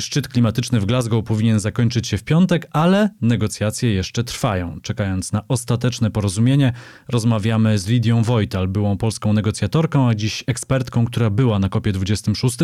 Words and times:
Szczyt 0.00 0.28
klimatyczny 0.28 0.80
w 0.80 0.86
Glasgow 0.86 1.24
powinien 1.24 1.60
zakończyć 1.60 2.08
się 2.08 2.18
w 2.18 2.24
piątek, 2.24 2.66
ale 2.70 3.10
negocjacje 3.20 3.94
jeszcze 3.94 4.24
trwają. 4.24 4.80
Czekając 4.82 5.32
na 5.32 5.48
ostateczne 5.48 6.10
porozumienie, 6.10 6.72
rozmawiamy 7.08 7.78
z 7.78 7.86
Lidią 7.86 8.22
Wojtal, 8.22 8.68
byłą 8.68 8.96
polską 8.96 9.32
negocjatorką, 9.32 10.08
a 10.08 10.14
dziś 10.14 10.44
ekspertką, 10.46 11.04
która 11.04 11.30
była 11.30 11.58
na 11.58 11.68
kopie 11.68 11.92
26, 11.92 12.58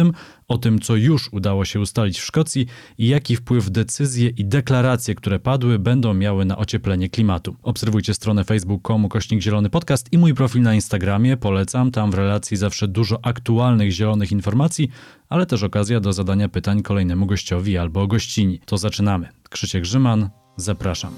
o 0.49 0.59
tym, 0.59 0.81
co 0.81 0.97
już 0.97 1.33
udało 1.33 1.65
się 1.65 1.81
ustalić 1.81 2.19
w 2.19 2.25
Szkocji 2.25 2.67
i 2.99 3.09
jaki 3.09 3.37
wpływ 3.37 3.71
decyzje 3.71 4.29
i 4.29 4.45
deklaracje, 4.45 5.15
które 5.15 5.39
padły, 5.39 5.79
będą 5.79 6.15
miały 6.15 6.45
na 6.45 6.59
ocieplenie 6.59 7.09
klimatu. 7.09 7.57
Obserwujcie 7.63 8.15
stronę 8.15 8.45
facebook.com 8.45 9.09
kośnik 9.09 9.43
zielony 9.43 9.71
podcast 9.71 10.13
i 10.13 10.19
mój 10.19 10.35
profil 10.35 10.63
na 10.63 10.75
Instagramie. 10.75 11.37
Polecam, 11.37 11.91
tam 11.91 12.11
w 12.11 12.15
relacji 12.15 12.57
zawsze 12.57 12.89
dużo 12.89 13.19
aktualnych 13.23 13.91
zielonych 13.91 14.33
informacji, 14.33 14.91
ale 15.29 15.47
też 15.47 15.63
okazja 15.63 16.01
do 16.01 16.13
zadania 16.13 16.49
pytań 16.49 16.83
kolejnemu 16.83 17.27
gościowi 17.27 17.79
albo 17.79 18.07
gościni. 18.07 18.61
To 18.67 18.79
zaczynamy. 18.79 19.29
Krzysiek 19.51 19.83
Grzyman, 19.83 20.31
zapraszam. 20.57 21.15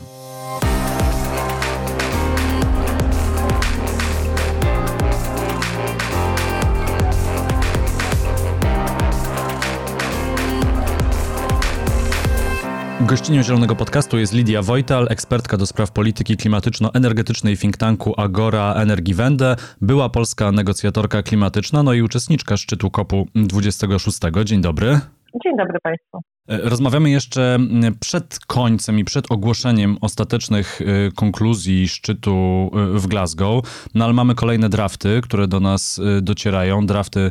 Gościnią 13.08 13.42
Zielonego 13.42 13.76
Podcastu 13.76 14.18
jest 14.18 14.32
Lidia 14.32 14.62
Wojtal, 14.62 15.06
ekspertka 15.10 15.56
do 15.56 15.66
spraw 15.66 15.90
polityki 15.90 16.36
klimatyczno-energetycznej 16.36 17.58
think 17.58 17.76
tanku 17.76 18.20
Agora 18.20 18.74
Energiewende, 18.74 19.56
była 19.80 20.08
polska 20.08 20.52
negocjatorka 20.52 21.22
klimatyczna, 21.22 21.82
no 21.82 21.92
i 21.92 22.02
uczestniczka 22.02 22.56
szczytu 22.56 22.90
COP-u 22.90 23.26
26. 23.34 24.18
Dzień 24.44 24.60
dobry. 24.60 25.00
Dzień 25.34 25.56
dobry 25.56 25.78
Państwu. 25.82 26.20
E, 26.48 26.58
rozmawiamy 26.68 27.10
jeszcze 27.10 27.58
przed 28.00 28.38
końcem 28.46 28.98
i 28.98 29.04
przed 29.04 29.32
ogłoszeniem 29.32 29.96
ostatecznych 30.00 30.80
e, 30.80 30.84
konkluzji 31.12 31.88
szczytu 31.88 32.70
e, 32.72 32.98
w 32.98 33.06
Glasgow, 33.06 33.88
no 33.94 34.04
ale 34.04 34.14
mamy 34.14 34.34
kolejne 34.34 34.68
drafty, 34.68 35.20
które 35.22 35.48
do 35.48 35.60
nas 35.60 36.00
docierają. 36.22 36.86
Drafty, 36.86 37.30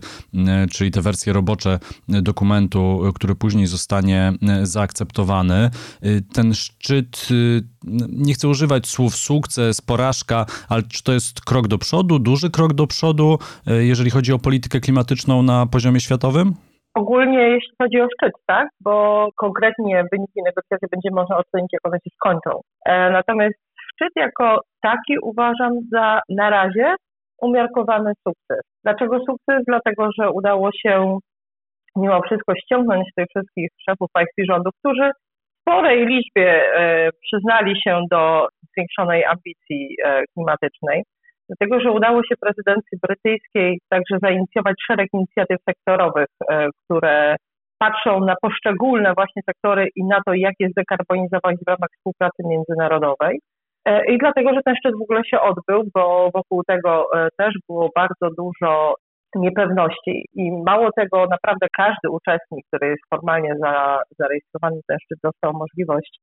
czyli 0.71 0.91
te 0.91 1.01
wersje 1.01 1.33
robocze 1.33 1.79
dokumentu, 2.07 3.01
który 3.15 3.35
później 3.35 3.67
zostanie 3.67 4.33
zaakceptowany. 4.63 5.69
Ten 6.33 6.53
szczyt, 6.53 7.27
nie 8.09 8.33
chcę 8.33 8.47
używać 8.47 8.87
słów 8.87 9.15
sukces, 9.15 9.81
porażka, 9.81 10.45
ale 10.69 10.83
czy 10.83 11.03
to 11.03 11.13
jest 11.13 11.41
krok 11.41 11.67
do 11.67 11.77
przodu, 11.77 12.19
duży 12.19 12.49
krok 12.49 12.73
do 12.73 12.87
przodu, 12.87 13.39
jeżeli 13.65 14.09
chodzi 14.09 14.33
o 14.33 14.39
politykę 14.39 14.79
klimatyczną 14.79 15.41
na 15.41 15.65
poziomie 15.65 15.99
światowym? 15.99 16.53
Ogólnie 17.01 17.39
jeśli 17.49 17.71
chodzi 17.81 18.01
o 18.01 18.07
szczyt, 18.13 18.33
tak, 18.47 18.67
bo 18.81 19.27
konkretnie 19.35 20.03
wyniki 20.11 20.39
negocjacji 20.45 20.87
będzie 20.91 21.09
można 21.11 21.37
ocenić, 21.37 21.69
jak 21.73 21.87
one 21.87 21.97
się 21.97 22.09
skończą. 22.15 22.61
E, 22.85 23.11
natomiast 23.11 23.55
szczyt 23.93 24.13
jako 24.15 24.61
taki 24.81 25.19
uważam 25.23 25.71
za 25.91 26.21
na 26.29 26.49
razie 26.49 26.95
umiarkowany 27.41 28.11
sukces. 28.27 28.61
Dlaczego 28.83 29.19
sukces? 29.19 29.63
Dlatego, 29.67 30.09
że 30.19 30.31
udało 30.31 30.69
się 30.71 31.17
mimo 31.95 32.21
wszystko 32.21 32.55
ściągnąć 32.55 33.07
tych 33.15 33.25
wszystkich 33.29 33.69
szefów 33.89 34.07
państw 34.13 34.33
i 34.37 34.45
rządów, 34.45 34.73
którzy 34.79 35.11
w 35.11 35.61
sporej 35.61 36.05
liczbie 36.05 36.73
e, 36.73 37.09
przyznali 37.21 37.81
się 37.81 38.01
do 38.11 38.47
zwiększonej 38.71 39.25
ambicji 39.25 39.95
e, 40.05 40.23
klimatycznej 40.33 41.03
dlatego 41.49 41.79
że 41.79 41.91
udało 41.91 42.21
się 42.23 42.35
prezydencji 42.41 42.97
brytyjskiej 43.07 43.79
także 43.89 44.17
zainicjować 44.21 44.75
szereg 44.87 45.07
inicjatyw 45.13 45.57
sektorowych, 45.69 46.31
e, 46.49 46.67
które 46.83 47.35
patrzą 47.79 48.19
na 48.19 48.35
poszczególne 48.41 49.13
właśnie 49.13 49.41
sektory 49.45 49.87
i 49.95 50.03
na 50.03 50.19
to, 50.25 50.33
jak 50.33 50.53
je 50.59 50.69
zdekarbonizować 50.69 51.55
w 51.57 51.69
ramach 51.69 51.89
współpracy 51.97 52.43
międzynarodowej. 52.45 53.39
E, 53.85 54.05
I 54.05 54.17
dlatego, 54.17 54.53
że 54.53 54.61
ten 54.65 54.75
szczyt 54.75 54.95
w 54.99 55.01
ogóle 55.01 55.21
się 55.25 55.39
odbył, 55.41 55.83
bo 55.95 56.29
wokół 56.33 56.63
tego 56.67 57.05
e, 57.15 57.27
też 57.37 57.53
było 57.69 57.89
bardzo 57.95 58.35
dużo 58.37 58.93
niepewności 59.35 60.25
i 60.33 60.51
mało 60.65 60.89
tego, 60.91 61.25
naprawdę 61.25 61.67
każdy 61.77 62.09
uczestnik, 62.09 62.65
który 62.67 62.87
jest 62.87 63.03
formalnie 63.09 63.53
za, 63.59 64.01
zarejestrowany 64.19 64.79
ten 64.87 64.97
szczyt, 65.03 65.19
dostał 65.23 65.53
możliwość 65.53 66.19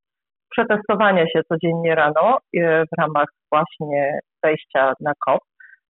przetestowania 0.57 1.25
się 1.27 1.41
codziennie 1.53 1.95
rano 1.95 2.39
w 2.55 3.01
ramach 3.01 3.29
właśnie 3.53 4.19
wejścia 4.45 4.93
na 5.01 5.13
COP. 5.27 5.41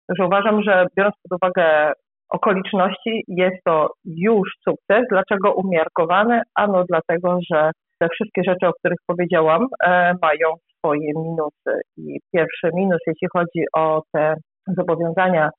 Także 0.07 0.25
uważam, 0.25 0.63
że 0.63 0.85
biorąc 0.97 1.15
pod 1.23 1.37
uwagę 1.41 1.91
okoliczności, 2.29 3.23
jest 3.27 3.63
to 3.65 3.89
już 4.05 4.49
sukces. 4.63 5.01
Dlaczego 5.09 5.53
umiarkowany? 5.53 6.41
Ano 6.55 6.83
dlatego, 6.89 7.39
że 7.51 7.71
te 7.99 8.07
wszystkie 8.09 8.41
rzeczy, 8.47 8.67
o 8.67 8.73
których 8.73 8.97
powiedziałam, 9.07 9.67
e, 9.83 10.13
mają 10.21 10.47
swoje 10.77 11.11
minusy. 11.15 11.81
I 11.97 12.19
pierwszy 12.33 12.69
minus, 12.73 12.99
jeśli 13.07 13.27
chodzi 13.33 13.63
o 13.75 14.01
te 14.13 14.33
zobowiązania 14.67 15.49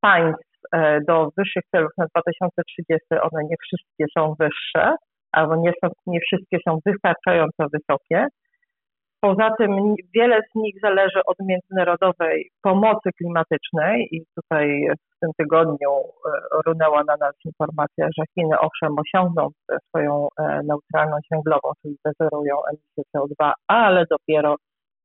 państw 0.00 0.58
e, 0.72 0.98
do 1.08 1.28
wyższych 1.36 1.62
celów 1.70 1.90
na 1.98 2.06
2030, 2.14 3.06
one 3.10 3.44
nie 3.50 3.56
wszystkie 3.62 4.04
są 4.18 4.34
wyższe, 4.40 4.94
albo 5.32 5.56
nie, 5.56 5.72
są, 5.84 5.88
nie 6.06 6.20
wszystkie 6.20 6.58
są 6.68 6.78
wystarczająco 6.86 7.66
wysokie. 7.72 8.26
Poza 9.20 9.50
tym 9.58 9.94
wiele 10.14 10.40
z 10.50 10.54
nich 10.54 10.74
zależy 10.82 11.20
od 11.26 11.36
międzynarodowej 11.40 12.50
pomocy 12.62 13.10
klimatycznej 13.18 14.08
i 14.12 14.24
tutaj 14.34 14.88
w 15.16 15.20
tym 15.20 15.30
tygodniu 15.38 15.90
e, 15.90 16.30
runęła 16.66 17.04
na 17.04 17.16
nas 17.16 17.34
informacja, 17.44 18.08
że 18.18 18.24
Chiny 18.34 18.58
owszem 18.60 18.96
osiągną 18.98 19.48
swoją 19.88 20.28
e, 20.38 20.60
neutralność 20.64 21.26
węglową, 21.30 21.72
czyli 21.82 21.96
zezerują 22.04 22.56
emisję 22.70 23.02
CO2, 23.16 23.52
ale 23.68 24.04
dopiero 24.10 24.56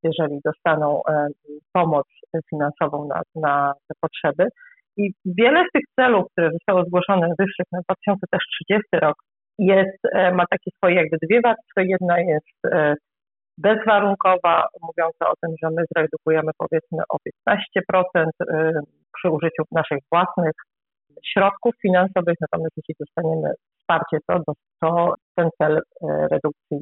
jeżeli 0.04 0.40
dostaną 0.46 1.02
e, 1.10 1.28
pomoc 1.74 2.08
finansową 2.50 3.08
na, 3.08 3.22
na 3.36 3.74
te 3.88 3.94
potrzeby. 4.02 4.48
I 4.98 5.12
wiele 5.26 5.64
z 5.70 5.72
tych 5.74 5.84
celów, 5.96 6.26
które 6.32 6.52
zostały 6.52 6.84
zgłoszone 6.88 7.34
wyższych 7.40 7.66
na 7.72 7.80
2030 7.82 8.88
rok, 8.94 9.16
jest, 9.60 9.98
ma 10.34 10.44
takie 10.50 10.72
swoje 10.78 10.96
jakby 10.96 11.18
dwie 11.24 11.42
warstwy. 11.42 11.86
Jedna 11.86 12.20
jest 12.20 12.62
bezwarunkowa, 13.62 14.68
mówiąca 14.82 15.24
o 15.32 15.34
tym, 15.42 15.52
że 15.64 15.70
my 15.70 15.84
zredukujemy 15.96 16.52
powiedzmy 16.58 17.04
o 17.10 17.18
15% 17.48 18.26
y, 18.42 18.74
przy 19.18 19.30
użyciu 19.30 19.64
naszych 19.72 20.00
własnych 20.12 20.56
środków 21.34 21.74
finansowych, 21.82 22.36
natomiast 22.42 22.78
jeśli 22.78 22.96
dostaniemy 23.00 23.50
wsparcie, 23.80 24.18
to, 24.28 24.54
to 24.82 25.14
ten 25.36 25.50
cel 25.58 25.78
y, 25.78 25.82
redukcji 26.32 26.78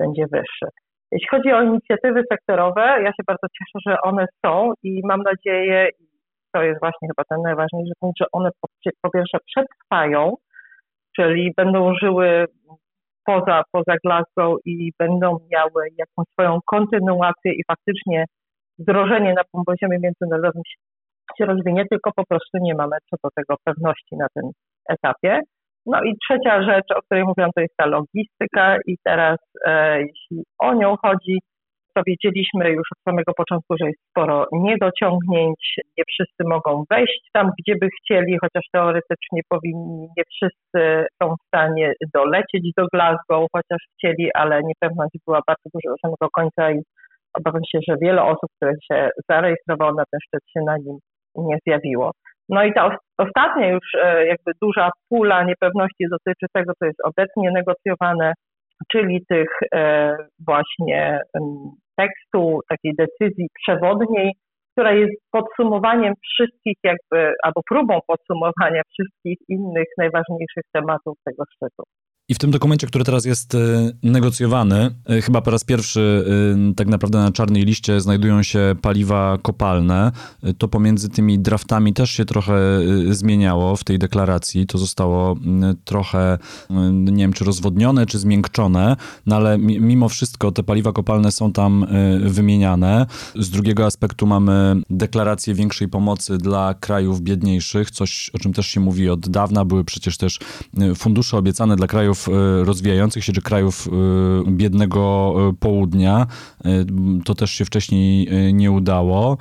będzie 0.00 0.24
wyższy. 0.32 0.66
Jeśli 1.12 1.28
chodzi 1.30 1.52
o 1.52 1.62
inicjatywy 1.62 2.22
sektorowe, 2.32 2.80
ja 2.80 3.08
się 3.08 3.22
bardzo 3.26 3.46
cieszę, 3.56 3.78
że 3.86 3.96
one 4.02 4.26
są 4.44 4.72
i 4.82 5.00
mam 5.04 5.22
nadzieję, 5.22 5.88
to 6.54 6.62
jest 6.62 6.80
właśnie 6.80 7.08
chyba 7.08 7.24
ten 7.28 7.42
najważniejszy 7.42 7.92
punkt, 8.00 8.18
że 8.20 8.26
one 8.32 8.50
po 9.02 9.10
pierwsze 9.10 9.38
przetrwają, 9.46 10.34
czyli 11.16 11.52
będą 11.56 11.94
żyły 12.02 12.46
poza, 13.26 13.62
poza 13.72 13.94
Glasgow 14.04 14.58
i 14.64 14.90
będą 14.98 15.38
miały 15.52 15.88
jakąś 15.98 16.26
swoją 16.32 16.58
kontynuację 16.66 17.52
i 17.52 17.62
faktycznie 17.66 18.24
wdrożenie 18.78 19.34
na 19.34 19.42
poziomie 19.66 19.98
międzynarodowym 20.02 20.62
się 21.38 21.44
rozwinie, 21.44 21.84
tylko 21.90 22.10
po 22.16 22.26
prostu 22.26 22.58
nie 22.60 22.74
mamy 22.74 22.96
co 23.10 23.16
do 23.24 23.30
tego 23.36 23.56
pewności 23.64 24.16
na 24.16 24.26
tym 24.34 24.50
etapie. 24.88 25.40
No 25.86 26.02
i 26.02 26.16
trzecia 26.18 26.62
rzecz, 26.62 26.90
o 26.96 27.02
której 27.02 27.24
mówiłam, 27.24 27.50
to 27.54 27.60
jest 27.60 27.76
ta 27.76 27.86
logistyka 27.86 28.76
i 28.86 28.96
teraz 29.04 29.38
e, 29.66 30.00
jeśli 30.00 30.44
o 30.58 30.74
nią 30.74 30.96
chodzi, 31.02 31.38
to 31.94 32.02
wiedzieliśmy 32.06 32.70
już 32.70 32.88
od 32.92 33.02
samego 33.08 33.32
początku, 33.36 33.76
że 33.80 33.86
jest 33.86 34.00
sporo 34.10 34.46
niedociągnięć, 34.52 35.74
nie 35.98 36.04
wszyscy 36.08 36.42
mogą 36.44 36.84
wejść 36.90 37.28
tam, 37.32 37.50
gdzie 37.58 37.74
by 37.80 37.88
chcieli, 37.98 38.38
chociaż 38.40 38.64
teoretycznie 38.72 39.40
powinni, 39.48 40.08
nie 40.16 40.24
wszyscy 40.32 41.06
są 41.22 41.34
w 41.34 41.46
stanie 41.46 41.92
dolecieć 42.14 42.70
do 42.76 42.86
Glasgow, 42.92 43.46
chociaż 43.52 43.80
chcieli, 43.92 44.30
ale 44.34 44.60
niepewność 44.62 45.14
była 45.26 45.40
bardzo 45.46 45.68
duża 45.74 45.90
do 45.90 45.98
samego 46.02 46.28
końca 46.32 46.70
i 46.70 46.78
obawiam 47.38 47.62
się, 47.72 47.78
że 47.88 47.96
wiele 48.02 48.22
osób, 48.22 48.50
które 48.56 48.72
się 48.92 49.08
zarejestrowało 49.30 49.92
na 49.92 50.04
ten 50.10 50.20
szczyt 50.26 50.42
się 50.52 50.60
na 50.66 50.76
nim 50.76 50.98
nie 51.36 51.58
zjawiło. 51.66 52.12
No 52.48 52.64
i 52.64 52.74
ta 52.74 52.96
ostatnia 53.18 53.68
już 53.68 53.94
e, 54.02 54.26
jakby 54.26 54.52
duża 54.62 54.90
pula 55.08 55.44
niepewności 55.44 56.04
dotyczy 56.10 56.46
tego, 56.52 56.72
co 56.78 56.86
jest 56.86 57.00
obecnie 57.04 57.50
negocjowane, 57.50 58.32
czyli 58.92 59.26
tych 59.28 59.48
e, 59.74 60.16
właśnie 60.46 61.20
tekstu, 61.96 62.60
takiej 62.68 62.94
decyzji 62.98 63.46
przewodniej, 63.62 64.32
która 64.72 64.92
jest 64.92 65.14
podsumowaniem 65.32 66.14
wszystkich 66.22 66.76
jakby, 66.84 67.34
albo 67.42 67.60
próbą 67.68 67.98
podsumowania 68.06 68.82
wszystkich 68.92 69.38
innych 69.48 69.88
najważniejszych 69.98 70.64
tematów 70.72 71.16
tego 71.24 71.44
szczytu. 71.54 71.82
I 72.28 72.34
w 72.34 72.38
tym 72.38 72.50
dokumencie, 72.50 72.86
który 72.86 73.04
teraz 73.04 73.24
jest 73.24 73.54
y, 73.54 73.96
negocjowany, 74.02 74.90
y, 75.10 75.22
chyba 75.22 75.40
po 75.40 75.50
raz 75.50 75.64
pierwszy 75.64 76.24
y, 76.70 76.74
tak 76.74 76.88
naprawdę 76.88 77.18
na 77.18 77.32
czarnej 77.32 77.64
liście 77.64 78.00
znajdują 78.00 78.42
się 78.42 78.74
paliwa 78.82 79.38
kopalne. 79.42 80.12
To 80.58 80.68
pomiędzy 80.68 81.08
tymi 81.08 81.38
draftami 81.38 81.92
też 81.92 82.10
się 82.10 82.24
trochę 82.24 82.54
zmieniało 83.10 83.76
w 83.76 83.84
tej 83.84 83.98
deklaracji. 83.98 84.66
To 84.66 84.78
zostało 84.78 85.36
trochę, 85.84 86.38
nie 87.02 87.24
wiem, 87.24 87.32
czy 87.32 87.44
rozwodnione, 87.44 88.06
czy 88.06 88.18
zmiękczone, 88.18 88.96
no 89.26 89.36
ale 89.36 89.58
mimo 89.58 90.08
wszystko 90.08 90.52
te 90.52 90.62
paliwa 90.62 90.92
kopalne 90.92 91.32
są 91.32 91.52
tam 91.52 91.86
wymieniane. 92.20 93.06
Z 93.34 93.50
drugiego 93.50 93.86
aspektu 93.86 94.26
mamy 94.26 94.76
deklarację 94.90 95.54
większej 95.54 95.88
pomocy 95.88 96.38
dla 96.38 96.74
krajów 96.74 97.20
biedniejszych, 97.20 97.90
coś 97.90 98.30
o 98.34 98.38
czym 98.38 98.52
też 98.52 98.66
się 98.66 98.80
mówi 98.80 99.10
od 99.10 99.28
dawna. 99.28 99.64
Były 99.64 99.84
przecież 99.84 100.16
też 100.16 100.38
fundusze 100.96 101.36
obiecane 101.36 101.76
dla 101.76 101.86
krajów 101.86 102.13
krajów 102.14 102.28
e, 102.28 102.64
rozwijających 102.64 103.24
się, 103.24 103.32
czy 103.32 103.42
krajów 103.42 103.86
e, 103.86 103.90
biednego 104.50 105.34
e, 105.36 105.52
południa. 105.60 106.26
To 107.24 107.34
też 107.34 107.50
się 107.50 107.64
wcześniej 107.64 108.28
nie 108.52 108.70
udało. 108.70 109.36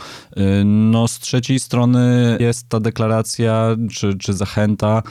No, 0.66 1.08
z 1.08 1.20
trzeciej 1.20 1.60
strony 1.60 2.38
jest 2.40 2.70
ta 2.70 2.80
deklaracja, 2.80 3.68
czy, 3.92 4.18
czy 4.18 4.34
zachęta 4.34 5.02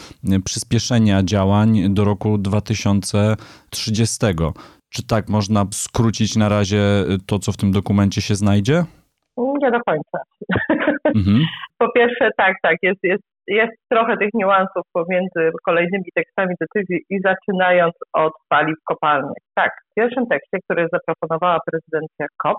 przyspieszenia 0.44 1.22
działań 1.22 1.94
do 1.94 2.04
roku 2.04 2.38
2030. 2.38 4.16
Czy 4.88 5.06
tak 5.06 5.28
można 5.28 5.66
skrócić 5.72 6.36
na 6.36 6.48
razie 6.48 6.82
to, 7.26 7.38
co 7.38 7.52
w 7.52 7.56
tym 7.56 7.72
dokumencie 7.72 8.20
się 8.20 8.34
znajdzie? 8.34 8.84
Nie 9.36 9.70
do 9.70 9.80
końca. 9.80 10.18
Mhm. 11.14 11.44
Po 11.78 11.92
pierwsze, 11.92 12.30
tak, 12.36 12.56
tak, 12.62 12.76
jest, 12.82 13.00
jest 13.02 13.31
jest 13.46 13.72
trochę 13.90 14.16
tych 14.16 14.30
niuansów 14.34 14.82
pomiędzy 14.92 15.50
kolejnymi 15.64 16.04
tekstami 16.14 16.54
decyzji 16.60 17.00
i 17.10 17.20
zaczynając 17.20 17.94
od 18.12 18.32
paliw 18.48 18.76
kopalnych. 18.84 19.42
Tak, 19.54 19.70
w 19.90 19.94
pierwszym 19.94 20.26
tekście, 20.26 20.58
który 20.64 20.88
zaproponowała 20.92 21.58
prezydencja 21.70 22.26
COP, 22.42 22.58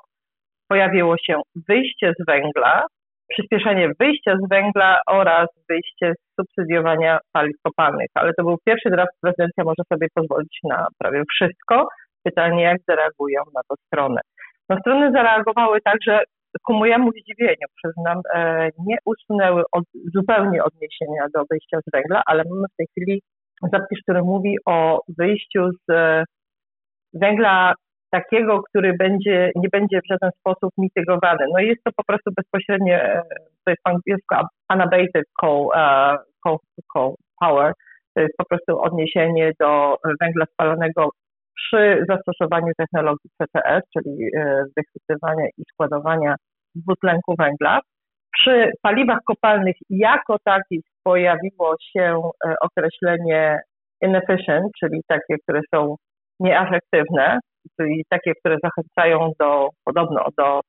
pojawiło 0.68 1.16
się 1.18 1.42
wyjście 1.68 2.14
z 2.20 2.26
węgla, 2.26 2.86
przyspieszenie 3.30 3.90
wyjścia 4.00 4.38
z 4.38 4.50
węgla 4.50 5.00
oraz 5.08 5.48
wyjście 5.70 6.14
z 6.20 6.36
subsydiowania 6.36 7.20
paliw 7.34 7.56
kopalnych. 7.64 8.08
Ale 8.14 8.34
to 8.34 8.44
był 8.44 8.58
pierwszy 8.66 8.90
draft, 8.90 9.12
prezydencja 9.22 9.64
może 9.64 9.84
sobie 9.94 10.08
pozwolić 10.14 10.60
na 10.64 10.88
prawie 11.00 11.24
wszystko. 11.32 11.88
Pytanie, 12.24 12.64
jak 12.64 12.78
zareagują 12.88 13.42
na 13.56 13.62
to 13.70 13.76
strony. 13.86 14.22
No, 14.70 14.78
strony 14.80 15.12
zareagowały 15.12 15.82
tak, 15.82 15.98
że 16.08 16.20
ku 16.64 16.74
mojemu 16.74 17.12
zdziwieniu, 17.12 17.68
przyznam, 17.76 18.22
e, 18.36 18.70
nie 18.88 18.98
usunęły 19.06 19.64
od, 19.72 19.84
zupełnie 20.14 20.64
odniesienia 20.64 21.26
do 21.34 21.44
wyjścia 21.52 21.78
z 21.88 21.92
węgla, 21.94 22.22
ale 22.26 22.44
mamy 22.50 22.68
w 22.74 22.76
tej 22.78 22.88
chwili 22.88 23.22
zapis, 23.74 24.00
który 24.04 24.22
mówi 24.22 24.58
o 24.66 25.02
wyjściu 25.18 25.70
z 25.72 25.90
e, 25.92 26.24
węgla 27.14 27.74
takiego, 28.12 28.64
który 28.64 28.94
będzie, 28.94 29.52
nie 29.56 29.70
będzie 29.72 30.00
w 30.02 30.08
żaden 30.08 30.32
sposób 30.40 30.72
mitygowany. 30.78 31.46
No 31.54 31.60
jest 31.60 31.84
to 31.84 31.92
po 31.96 32.04
prostu 32.04 32.32
bezpośrednie, 32.38 33.04
e, 33.04 33.22
to 33.66 33.72
jest 33.72 33.84
po 33.84 33.92
angielsku 33.92 34.36
unabated 34.74 35.26
coal, 35.42 35.68
coal, 36.44 36.58
coal 36.94 37.14
power, 37.40 37.74
to 38.16 38.22
jest 38.22 38.34
po 38.38 38.46
prostu 38.46 38.82
odniesienie 38.82 39.52
do 39.60 39.98
węgla 40.22 40.46
spalonego 40.46 41.10
przy 41.56 42.06
zastosowaniu 42.10 42.72
technologii 42.78 43.30
CCS, 43.38 43.84
czyli 43.94 44.30
e, 44.38 44.64
wychwytywania 44.78 45.46
i 45.58 45.64
składowania 45.72 46.36
dwutlenku 46.76 47.36
węgla. 47.40 47.80
Przy 48.40 48.72
paliwach 48.82 49.20
kopalnych 49.26 49.76
jako 49.90 50.38
takich 50.44 50.82
pojawiło 51.04 51.76
się 51.80 52.22
e, 52.46 52.56
określenie 52.62 53.60
inefficient, 54.02 54.72
czyli 54.80 55.02
takie, 55.08 55.36
które 55.44 55.62
są 55.76 55.96
nieefektywne, 56.40 57.40
czyli 57.80 58.04
takie, 58.10 58.34
które 58.40 58.58
zachęcają 58.64 59.32
do 59.40 59.70
podobno 59.86 60.26
do 60.38 60.62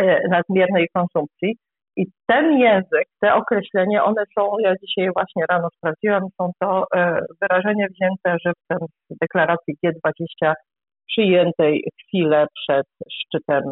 e, 0.00 0.28
nadmiernej 0.28 0.88
konsumpcji. 0.94 1.56
I 1.96 2.06
ten 2.26 2.58
język, 2.58 3.06
te 3.20 3.34
określenia, 3.34 4.04
one 4.04 4.22
są, 4.38 4.58
ja 4.58 4.74
dzisiaj 4.82 5.10
właśnie 5.14 5.44
rano 5.50 5.68
sprawdziłam, 5.76 6.22
są 6.40 6.50
to 6.60 6.84
e, 6.94 7.20
wyrażenie 7.40 7.88
wzięte 7.88 8.36
żywcem 8.46 8.88
z 9.10 9.18
deklaracji 9.20 9.74
G20 9.84 10.52
przyjętej 11.08 11.84
chwilę 12.00 12.46
przed 12.54 12.86
szczytem 13.12 13.62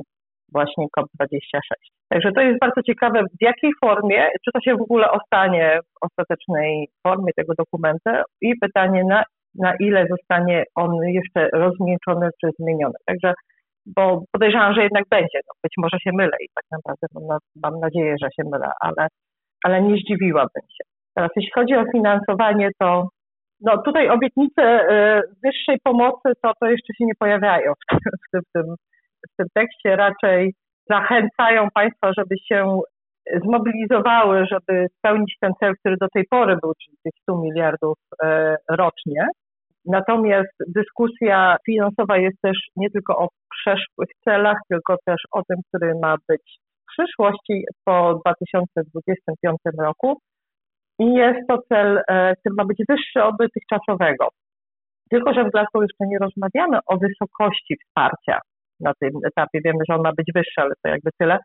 właśnie 0.53 0.87
COP26. 0.99 1.61
Także 2.09 2.33
to 2.33 2.41
jest 2.41 2.61
bardzo 2.61 2.83
ciekawe, 2.83 3.23
w 3.23 3.43
jakiej 3.43 3.71
formie, 3.85 4.29
czy 4.45 4.51
to 4.55 4.61
się 4.61 4.77
w 4.77 4.83
ogóle 4.83 5.11
ostanie 5.11 5.79
w 5.83 6.05
ostatecznej 6.07 6.89
formie 7.07 7.33
tego 7.37 7.53
dokumentu 7.59 8.11
i 8.41 8.53
pytanie, 8.61 9.05
na, 9.05 9.23
na 9.55 9.75
ile 9.81 10.07
zostanie 10.11 10.65
on 10.75 10.91
jeszcze 11.05 11.49
rozmięczony 11.53 12.29
czy 12.41 12.51
zmieniony. 12.59 12.95
Także 13.07 13.35
bo 13.87 14.23
podejrzewam, 14.33 14.75
że 14.75 14.83
jednak 14.83 15.05
będzie. 15.11 15.39
No, 15.49 15.53
być 15.63 15.73
może 15.79 15.99
się 15.99 16.11
mylę 16.15 16.37
i 16.41 16.49
tak 16.55 16.65
naprawdę 16.73 17.07
mam, 17.29 17.39
mam 17.63 17.81
nadzieję, 17.81 18.15
że 18.23 18.29
się 18.37 18.49
mylę, 18.51 18.71
ale, 18.81 19.09
ale 19.65 19.83
nie 19.83 19.97
zdziwiłabym 19.97 20.63
się. 20.69 20.85
Teraz 21.17 21.31
jeśli 21.37 21.51
chodzi 21.55 21.75
o 21.75 21.85
finansowanie, 21.93 22.69
to 22.79 23.09
no 23.61 23.83
tutaj 23.83 24.09
obietnice 24.09 24.63
y, 24.63 25.23
wyższej 25.45 25.79
pomocy 25.85 26.33
to, 26.43 26.53
to 26.61 26.67
jeszcze 26.67 26.95
się 26.99 27.05
nie 27.05 27.15
pojawiają 27.19 27.73
w, 27.73 27.97
w, 27.97 28.49
w, 28.49 28.53
tym, 28.53 28.75
w 29.33 29.37
tym 29.37 29.47
tekście. 29.55 29.97
Raczej 29.97 30.55
zachęcają 30.91 31.69
państwa, 31.75 32.13
żeby 32.19 32.39
się 32.39 32.81
zmobilizowały, 33.45 34.47
żeby 34.47 34.87
spełnić 34.99 35.37
ten 35.41 35.53
cel, 35.61 35.75
który 35.77 35.97
do 36.01 36.09
tej 36.15 36.25
pory 36.31 36.57
był, 36.63 36.73
czyli 36.85 36.97
tych 37.05 37.13
100 37.23 37.37
miliardów 37.37 37.99
y, 38.13 38.27
rocznie. 38.71 39.27
Natomiast 39.87 40.55
dyskusja 40.69 41.57
finansowa 41.67 42.19
jest 42.19 42.41
też 42.43 42.59
nie 42.77 42.91
tylko 42.91 43.19
o 43.19 43.29
przeszłych 43.65 44.09
celach, 44.25 44.57
tylko 44.69 44.97
też 45.07 45.23
o 45.33 45.43
tym, 45.43 45.59
który 45.69 45.95
ma 46.03 46.17
być 46.29 46.59
w 46.83 46.93
przyszłości 46.93 47.65
po 47.85 48.21
2025 48.27 49.57
roku. 49.79 50.21
I 50.99 51.15
jest 51.15 51.49
to 51.49 51.59
cel, 51.69 52.01
e, 52.09 52.37
który 52.37 52.55
ma 52.55 52.65
być 52.65 52.79
wyższy 52.89 53.23
od 53.23 53.35
dotychczasowego. 53.39 54.29
Tylko, 55.11 55.35
że 55.35 55.45
w 55.45 55.51
Glasgow 55.51 55.83
jeszcze 55.83 56.07
nie 56.07 56.19
rozmawiamy 56.19 56.79
o 56.87 56.99
wysokości 56.99 57.77
wsparcia 57.85 58.39
na 58.81 58.93
tym 59.01 59.11
etapie. 59.27 59.61
Wiemy, 59.65 59.79
że 59.89 59.95
on 59.95 60.03
ma 60.03 60.13
być 60.17 60.27
wyższy, 60.35 60.61
ale 60.61 60.73
to 60.83 60.89
jakby 60.89 61.11
tyle. 61.19 61.39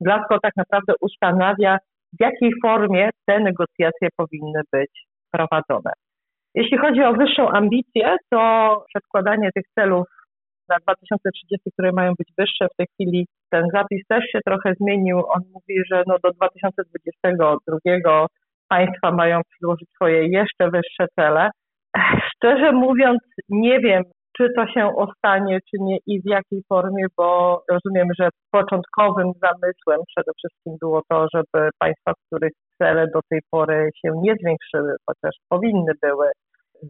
Glasgow 0.00 0.40
tak 0.42 0.52
naprawdę 0.56 0.92
ustanawia, 1.00 1.78
w 2.18 2.20
jakiej 2.20 2.50
formie 2.62 3.10
te 3.26 3.40
negocjacje 3.40 4.08
powinny 4.16 4.60
być 4.72 4.90
prowadzone. 5.32 5.92
Jeśli 6.54 6.78
chodzi 6.78 7.02
o 7.02 7.12
wyższą 7.12 7.48
ambicję, 7.48 8.16
to 8.30 8.40
przedkładanie 8.88 9.50
tych 9.54 9.64
celów 9.74 10.06
na 10.68 10.76
2030, 10.82 11.70
które 11.72 11.92
mają 11.92 12.12
być 12.18 12.28
wyższe, 12.38 12.66
w 12.68 12.76
tej 12.76 12.86
chwili 12.86 13.26
ten 13.50 13.64
zapis 13.72 14.06
też 14.08 14.24
się 14.32 14.38
trochę 14.46 14.74
zmienił. 14.80 15.18
On 15.18 15.42
mówi, 15.54 15.82
że 15.90 16.02
no 16.06 16.16
do 16.22 16.30
2022 16.30 18.26
państwa 18.68 19.10
mają 19.10 19.40
przyłożyć 19.50 19.88
swoje 19.94 20.28
jeszcze 20.28 20.70
wyższe 20.70 21.06
cele. 21.18 21.50
Szczerze 22.34 22.72
mówiąc, 22.72 23.20
nie 23.48 23.80
wiem, 23.80 24.02
czy 24.36 24.48
to 24.56 24.66
się 24.66 24.96
ostanie, 24.96 25.58
czy 25.70 25.76
nie 25.80 25.98
i 26.06 26.22
w 26.22 26.26
jakiej 26.26 26.62
formie, 26.68 27.06
bo 27.16 27.62
rozumiem, 27.70 28.08
że 28.18 28.28
początkowym 28.50 29.32
zamysłem 29.42 30.00
przede 30.08 30.32
wszystkim 30.38 30.76
było 30.80 31.02
to, 31.08 31.26
żeby 31.34 31.68
państwa, 31.78 32.12
których 32.26 32.52
cele 32.78 33.06
do 33.14 33.20
tej 33.30 33.40
pory 33.50 33.90
się 34.04 34.12
nie 34.22 34.34
zwiększyły, 34.34 34.96
chociaż 35.06 35.34
powinny 35.48 35.92
były, 36.02 36.26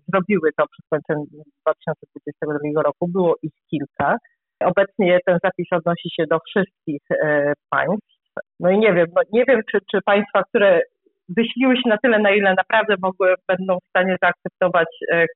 zrobiły 0.09 0.51
to 0.59 0.65
przed 0.67 0.87
końcem 0.91 1.25
2022 1.67 2.83
roku. 2.83 3.09
Było 3.09 3.35
ich 3.43 3.53
kilka. 3.71 4.17
Obecnie 4.61 5.19
ten 5.27 5.39
zapis 5.45 5.67
odnosi 5.73 6.09
się 6.17 6.25
do 6.31 6.39
wszystkich 6.49 7.03
e, 7.11 7.53
państw. 7.71 8.15
No 8.61 8.71
i 8.71 8.79
nie 8.79 8.93
wiem, 8.93 9.07
no 9.17 9.23
nie 9.33 9.45
wiem, 9.45 9.61
czy, 9.71 9.79
czy 9.91 9.99
państwa, 10.05 10.43
które 10.43 10.81
wysiliły 11.29 11.77
się 11.77 11.89
na 11.89 11.99
tyle, 11.99 12.19
na 12.19 12.31
ile 12.31 12.55
naprawdę 12.55 12.95
mogły, 13.03 13.35
będą 13.49 13.79
w 13.79 13.89
stanie 13.89 14.17
zaakceptować 14.23 14.89
e, 15.13 15.27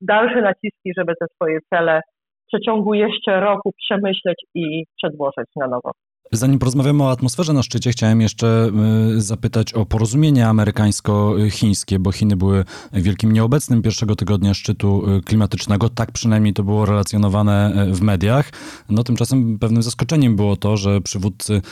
dalsze 0.00 0.42
naciski, 0.42 0.92
żeby 0.98 1.12
te 1.20 1.26
swoje 1.34 1.58
cele 1.70 2.00
w 2.42 2.46
przeciągu 2.46 2.94
jeszcze 2.94 3.40
roku 3.40 3.72
przemyśleć 3.78 4.44
i 4.54 4.84
przedłożyć 4.96 5.50
na 5.56 5.66
nowo. 5.66 5.90
Zanim 6.36 6.58
porozmawiamy 6.58 7.02
o 7.02 7.10
atmosferze 7.10 7.52
na 7.52 7.62
szczycie, 7.62 7.90
chciałem 7.90 8.20
jeszcze 8.20 8.70
y, 9.16 9.20
zapytać 9.20 9.72
o 9.72 9.86
porozumienie 9.86 10.48
amerykańsko-chińskie, 10.48 11.98
bo 11.98 12.12
Chiny 12.12 12.36
były 12.36 12.64
wielkim 12.92 13.32
nieobecnym 13.32 13.82
pierwszego 13.82 14.16
tygodnia 14.16 14.54
szczytu 14.54 15.10
y, 15.10 15.20
klimatycznego. 15.20 15.88
Tak 15.88 16.12
przynajmniej 16.12 16.54
to 16.54 16.62
było 16.62 16.86
relacjonowane 16.86 17.86
y, 17.88 17.94
w 17.94 18.02
mediach. 18.02 18.50
No 18.88 19.04
tymczasem 19.04 19.58
pewnym 19.58 19.82
zaskoczeniem 19.82 20.36
było 20.36 20.56
to, 20.56 20.76
że 20.76 21.00
przywódcy 21.00 21.62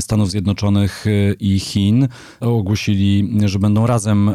Stanów 0.00 0.30
Zjednoczonych 0.30 1.04
i 1.40 1.60
Chin 1.60 2.08
ogłosili, 2.40 3.38
że 3.44 3.58
będą 3.58 3.86
razem 3.86 4.30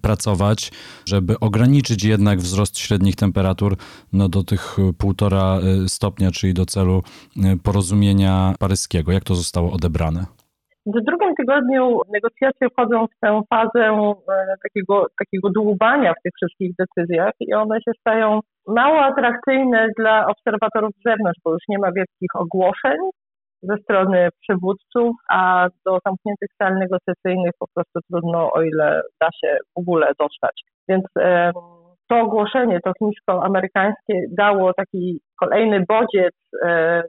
pracować, 0.00 0.72
żeby 1.04 1.40
ograniczyć 1.40 2.04
jednak 2.04 2.40
wzrost 2.40 2.78
średnich 2.78 3.16
temperatur 3.16 3.76
no, 4.12 4.28
do 4.28 4.44
tych 4.44 4.76
półtora 4.98 5.58
stopnia, 5.86 6.30
czyli 6.30 6.54
do 6.54 6.66
celu 6.66 7.02
porozumienia 7.62 8.54
paryskiego. 8.58 9.12
Jak 9.12 9.25
to 9.26 9.34
zostało 9.34 9.72
odebrane? 9.72 10.22
W 10.86 11.04
drugim 11.04 11.34
tygodniu 11.34 12.00
negocjacje 12.12 12.68
wchodzą 12.70 13.06
w 13.06 13.20
tę 13.20 13.40
fazę 13.50 13.84
e, 13.84 14.14
takiego, 14.62 15.06
takiego 15.18 15.50
dłubania 15.50 16.12
w 16.14 16.22
tych 16.22 16.32
wszystkich 16.36 16.70
decyzjach 16.78 17.32
i 17.40 17.54
one 17.54 17.76
się 17.80 17.92
stają 18.00 18.40
mało 18.66 19.00
atrakcyjne 19.00 19.88
dla 19.98 20.26
obserwatorów 20.26 20.90
z 21.00 21.02
zewnątrz, 21.08 21.40
bo 21.44 21.52
już 21.52 21.62
nie 21.68 21.78
ma 21.78 21.92
wielkich 21.92 22.30
ogłoszeń 22.34 22.98
ze 23.62 23.76
strony 23.76 24.28
przywódców, 24.40 25.16
a 25.30 25.68
do 25.86 25.98
zamkniętych 26.06 26.48
sal 26.58 26.78
negocjacyjnych 26.78 27.52
po 27.58 27.66
prostu 27.74 27.98
trudno, 28.10 28.52
o 28.52 28.62
ile 28.62 29.02
da 29.20 29.28
się 29.40 29.58
w 29.76 29.78
ogóle 29.78 30.12
dostać. 30.18 30.62
Więc 30.88 31.04
e, 31.18 31.52
to 32.08 32.20
ogłoszenie, 32.20 32.80
to 32.84 32.92
chińsko-amerykańskie 32.98 34.14
dało 34.38 34.72
taki 34.74 35.20
kolejny 35.40 35.84
bodziec 35.88 36.34
e, 36.64 37.02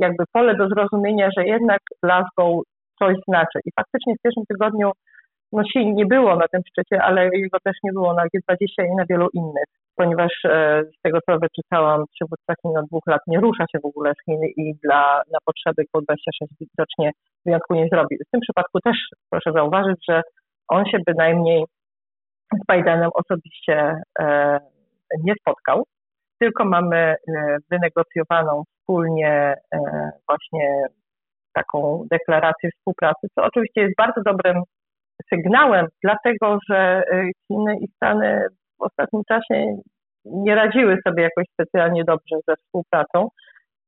jakby 0.00 0.24
pole 0.32 0.54
do 0.56 0.68
zrozumienia, 0.68 1.28
że 1.36 1.44
jednak 1.44 1.80
Glasgow 2.02 2.62
coś 2.98 3.16
znaczy. 3.28 3.58
I 3.64 3.70
faktycznie 3.76 4.14
w 4.14 4.22
pierwszym 4.22 4.44
tygodniu 4.48 4.90
no 5.52 5.62
nie 5.74 6.06
było 6.06 6.36
na 6.36 6.48
tym 6.48 6.62
szczycie, 6.68 7.02
ale 7.02 7.28
jego 7.32 7.58
też 7.64 7.76
nie 7.84 7.92
było 7.92 8.14
na 8.14 8.22
G20 8.22 8.86
i 8.92 8.96
na 8.96 9.04
wielu 9.10 9.28
innych, 9.34 9.64
ponieważ 9.96 10.32
e, 10.44 10.82
z 10.98 11.02
tego 11.02 11.18
co 11.26 11.38
wyczytałam, 11.38 12.04
przywódca 12.14 12.54
Chin 12.62 12.76
od 12.78 12.86
dwóch 12.86 13.06
lat 13.06 13.20
nie 13.26 13.40
rusza 13.40 13.64
się 13.72 13.78
w 13.82 13.84
ogóle 13.86 14.12
z 14.14 14.24
Chin 14.24 14.40
i 14.56 14.74
dla, 14.84 15.22
na 15.32 15.38
potrzeby 15.44 15.82
G26 15.82 16.46
widocznie 16.60 17.10
wyjątku 17.46 17.74
nie 17.74 17.88
zrobi. 17.92 18.16
W 18.16 18.30
tym 18.30 18.40
przypadku 18.40 18.80
też 18.80 18.96
proszę 19.30 19.52
zauważyć, 19.52 19.98
że 20.08 20.22
on 20.68 20.84
się 20.84 20.98
bynajmniej 21.06 21.64
z 22.54 22.72
Bidenem 22.72 23.10
osobiście 23.14 23.94
e, 24.20 24.58
nie 25.24 25.34
spotkał, 25.40 25.84
tylko 26.40 26.64
mamy 26.64 26.96
e, 26.96 27.16
wynegocjowaną 27.70 28.62
wspólnie 28.64 29.54
e, 29.74 29.78
właśnie 30.28 30.86
taką 31.52 32.04
deklarację 32.10 32.70
współpracy, 32.76 33.26
co 33.34 33.44
oczywiście 33.44 33.80
jest 33.80 33.96
bardzo 33.98 34.20
dobrym 34.22 34.62
sygnałem, 35.34 35.86
dlatego 36.02 36.58
że 36.70 36.78
e, 36.78 37.30
Chiny 37.48 37.76
i 37.80 37.88
Stany 37.96 38.46
w 38.78 38.82
ostatnim 38.82 39.22
czasie 39.28 39.76
nie 40.24 40.54
radziły 40.54 40.96
sobie 41.06 41.22
jakoś 41.22 41.44
specjalnie 41.52 42.04
dobrze 42.04 42.36
ze 42.48 42.56
współpracą, 42.56 43.28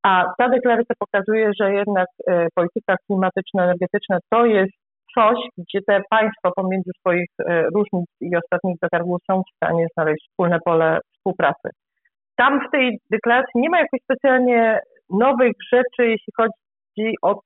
a 0.03 0.25
ta 0.39 0.49
deklaracja 0.49 0.95
pokazuje, 0.99 1.51
że 1.61 1.73
jednak 1.73 2.09
polityka 2.55 2.97
klimatyczno-energetyczna 3.07 4.19
to 4.31 4.47
jest 4.47 4.73
coś, 5.15 5.37
gdzie 5.59 5.81
te 5.87 6.01
państwa 6.11 6.51
pomiędzy 6.57 6.91
swoich 6.99 7.29
różnic 7.75 8.07
i 8.21 8.37
ostatnich 8.37 8.77
zatargów 8.83 9.21
są 9.31 9.43
w 9.43 9.57
stanie 9.57 9.87
znaleźć 9.95 10.29
wspólne 10.29 10.59
pole 10.65 10.99
współpracy. 11.17 11.69
Tam 12.37 12.61
w 12.69 12.71
tej 12.71 12.99
deklaracji 13.11 13.61
nie 13.61 13.71
ma 13.71 13.79
jakoś 13.79 14.01
specjalnie 14.03 14.81
nowych 15.11 15.53
rzeczy, 15.73 16.11
jeśli 16.11 16.33
chodzi 16.37 17.15
o 17.23 17.41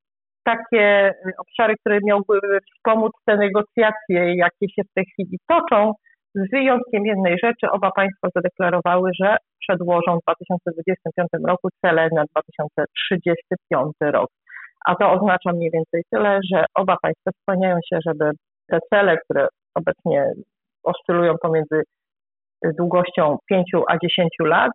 takie 0.44 1.14
obszary, 1.38 1.74
które 1.80 1.98
miałyby 2.04 2.58
wspomóc 2.74 3.12
te 3.24 3.36
negocjacje, 3.36 4.36
jakie 4.36 4.68
się 4.74 4.82
w 4.90 4.94
tej 4.94 5.04
chwili 5.04 5.38
toczą, 5.48 5.92
z 6.34 6.50
wyjątkiem 6.50 7.06
jednej 7.06 7.38
rzeczy, 7.44 7.70
oba 7.70 7.90
państwa 7.90 8.28
zadeklarowały, 8.34 9.10
że 9.20 9.36
przedłożą 9.60 10.18
w 10.18 10.22
2025 10.22 11.28
roku 11.48 11.68
cele 11.80 12.08
na 12.14 12.24
2035 12.24 13.92
rok. 14.00 14.30
A 14.86 14.94
to 14.94 15.12
oznacza 15.12 15.52
mniej 15.52 15.70
więcej 15.70 16.02
tyle, 16.10 16.40
że 16.52 16.64
oba 16.74 16.96
państwa 17.02 17.30
skłaniają 17.40 17.76
się, 17.88 17.98
żeby 18.06 18.30
te 18.70 18.78
cele, 18.90 19.16
które 19.24 19.48
obecnie 19.74 20.32
oscylują 20.84 21.34
pomiędzy 21.42 21.82
długością 22.78 23.38
5 23.48 23.64
a 23.88 23.98
10 23.98 24.28
lat, 24.40 24.72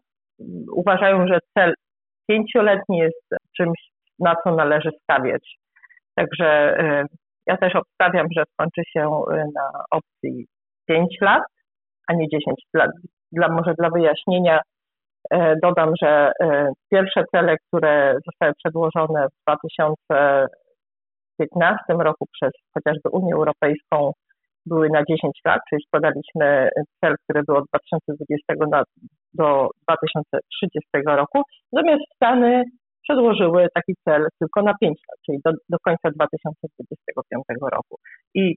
uważają, 0.71 1.27
że 1.27 1.39
cel 1.57 1.74
pięcioletni 2.27 2.98
jest 2.98 3.29
czymś, 3.57 3.79
na 4.19 4.36
co 4.43 4.55
należy 4.55 4.89
stawiać. 5.03 5.55
Także 6.15 6.79
y, 6.79 7.05
ja 7.48 7.57
też 7.57 7.75
obstawiam, 7.75 8.27
że 8.38 8.43
skończy 8.53 8.81
się 8.93 9.01
y, 9.01 9.43
na 9.55 9.83
opcji 9.91 10.45
5 10.88 11.17
lat, 11.21 11.43
a 12.07 12.13
nie 12.13 12.27
10 12.27 12.55
lat. 12.74 12.91
Dla, 13.31 13.48
może 13.48 13.74
dla 13.79 13.89
wyjaśnienia 13.89 14.60
y, 15.33 15.38
dodam, 15.63 15.93
że 16.01 16.31
pierwsze 16.91 17.24
cele, 17.36 17.55
które 17.67 18.15
zostały 18.25 18.53
przedłożone 18.53 19.27
w 19.27 19.31
2015 19.48 21.83
roku 21.89 22.25
przez 22.31 22.51
chociażby 22.74 23.10
Unię 23.12 23.33
Europejską, 23.33 24.12
były 24.65 24.89
na 24.89 25.03
10 25.10 25.34
lat, 25.46 25.60
czyli 25.70 25.84
składaliśmy 25.88 26.70
cel, 27.01 27.15
który 27.24 27.44
był 27.48 27.56
od 27.56 27.65
2020 27.65 28.53
na, 28.72 28.84
do 29.34 29.70
2030 29.84 30.89
roku, 31.06 31.41
natomiast 31.74 32.03
Stany 32.15 32.63
przedłożyły 33.03 33.68
taki 33.75 33.94
cel 34.08 34.27
tylko 34.39 34.62
na 34.62 34.74
5 34.82 35.00
lat, 35.10 35.20
czyli 35.25 35.38
do, 35.46 35.51
do 35.70 35.77
końca 35.86 36.10
2025 36.15 37.44
roku. 37.72 37.96
I 38.36 38.56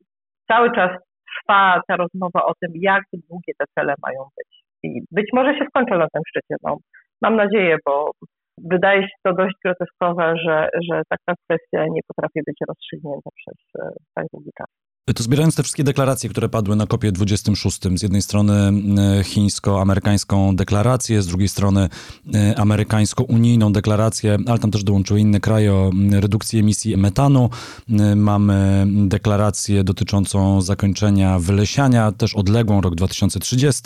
cały 0.51 0.73
czas 0.75 0.91
trwa 1.31 1.81
ta 1.89 1.97
rozmowa 1.97 2.47
o 2.47 2.53
tym, 2.61 2.71
jak 2.75 3.03
długie 3.13 3.53
te 3.59 3.65
cele 3.75 3.95
mają 4.07 4.21
być. 4.37 4.65
I 4.83 5.01
być 5.13 5.27
może 5.33 5.59
się 5.59 5.65
skończą 5.69 5.99
na 5.99 6.09
tym 6.13 6.23
szczycie. 6.29 6.55
No, 6.63 6.77
mam 7.23 7.37
nadzieję, 7.37 7.77
bo 7.87 8.11
wydaje 8.59 9.03
się 9.03 9.17
to 9.23 9.33
dość 9.33 9.55
groteskowe, 9.65 10.35
że, 10.45 10.69
że 10.91 11.03
taka 11.09 11.35
kwestia 11.45 11.85
nie 11.91 12.01
potrafi 12.09 12.41
być 12.47 12.59
rozstrzygnięta 12.69 13.31
przez 13.35 13.83
e, 13.83 13.89
tak 14.15 14.27
długi 14.33 14.51
czas. 14.59 14.69
To 15.05 15.23
zbierając 15.23 15.55
te 15.55 15.63
wszystkie 15.63 15.85
deklaracje, 15.85 16.31
które 16.31 16.49
padły 16.49 16.77
na 16.77 16.87
kopie 16.87 17.13
26, 17.13 17.81
z 17.95 18.03
jednej 18.03 18.23
strony 18.23 18.73
e, 19.21 19.25
chińsko-amerykańską 19.25 20.57
deklarację, 20.57 21.23
z 21.23 21.27
drugiej 21.27 21.49
strony 21.49 21.89
e, 22.35 22.59
amerykańsko-unijną 22.59 23.73
deklarację, 23.73 24.39
ale 24.47 24.59
tam 24.59 24.71
też 24.71 24.85
dołączyły 24.85 25.21
inne 25.21 25.41
kraje 25.41 25.75
o 25.75 25.91
redukcji 26.11 26.59
emisji 26.59 26.97
metanu. 26.97 27.51
E, 27.91 28.17
mamy 28.17 28.87
deklarację 28.89 29.85
dotyczącą 29.85 30.61
zakończenia 30.61 31.39
wylesiania, 31.39 32.13
też 32.13 32.35
odległą 32.35 32.81
rok 32.81 32.95
2030. 32.95 33.83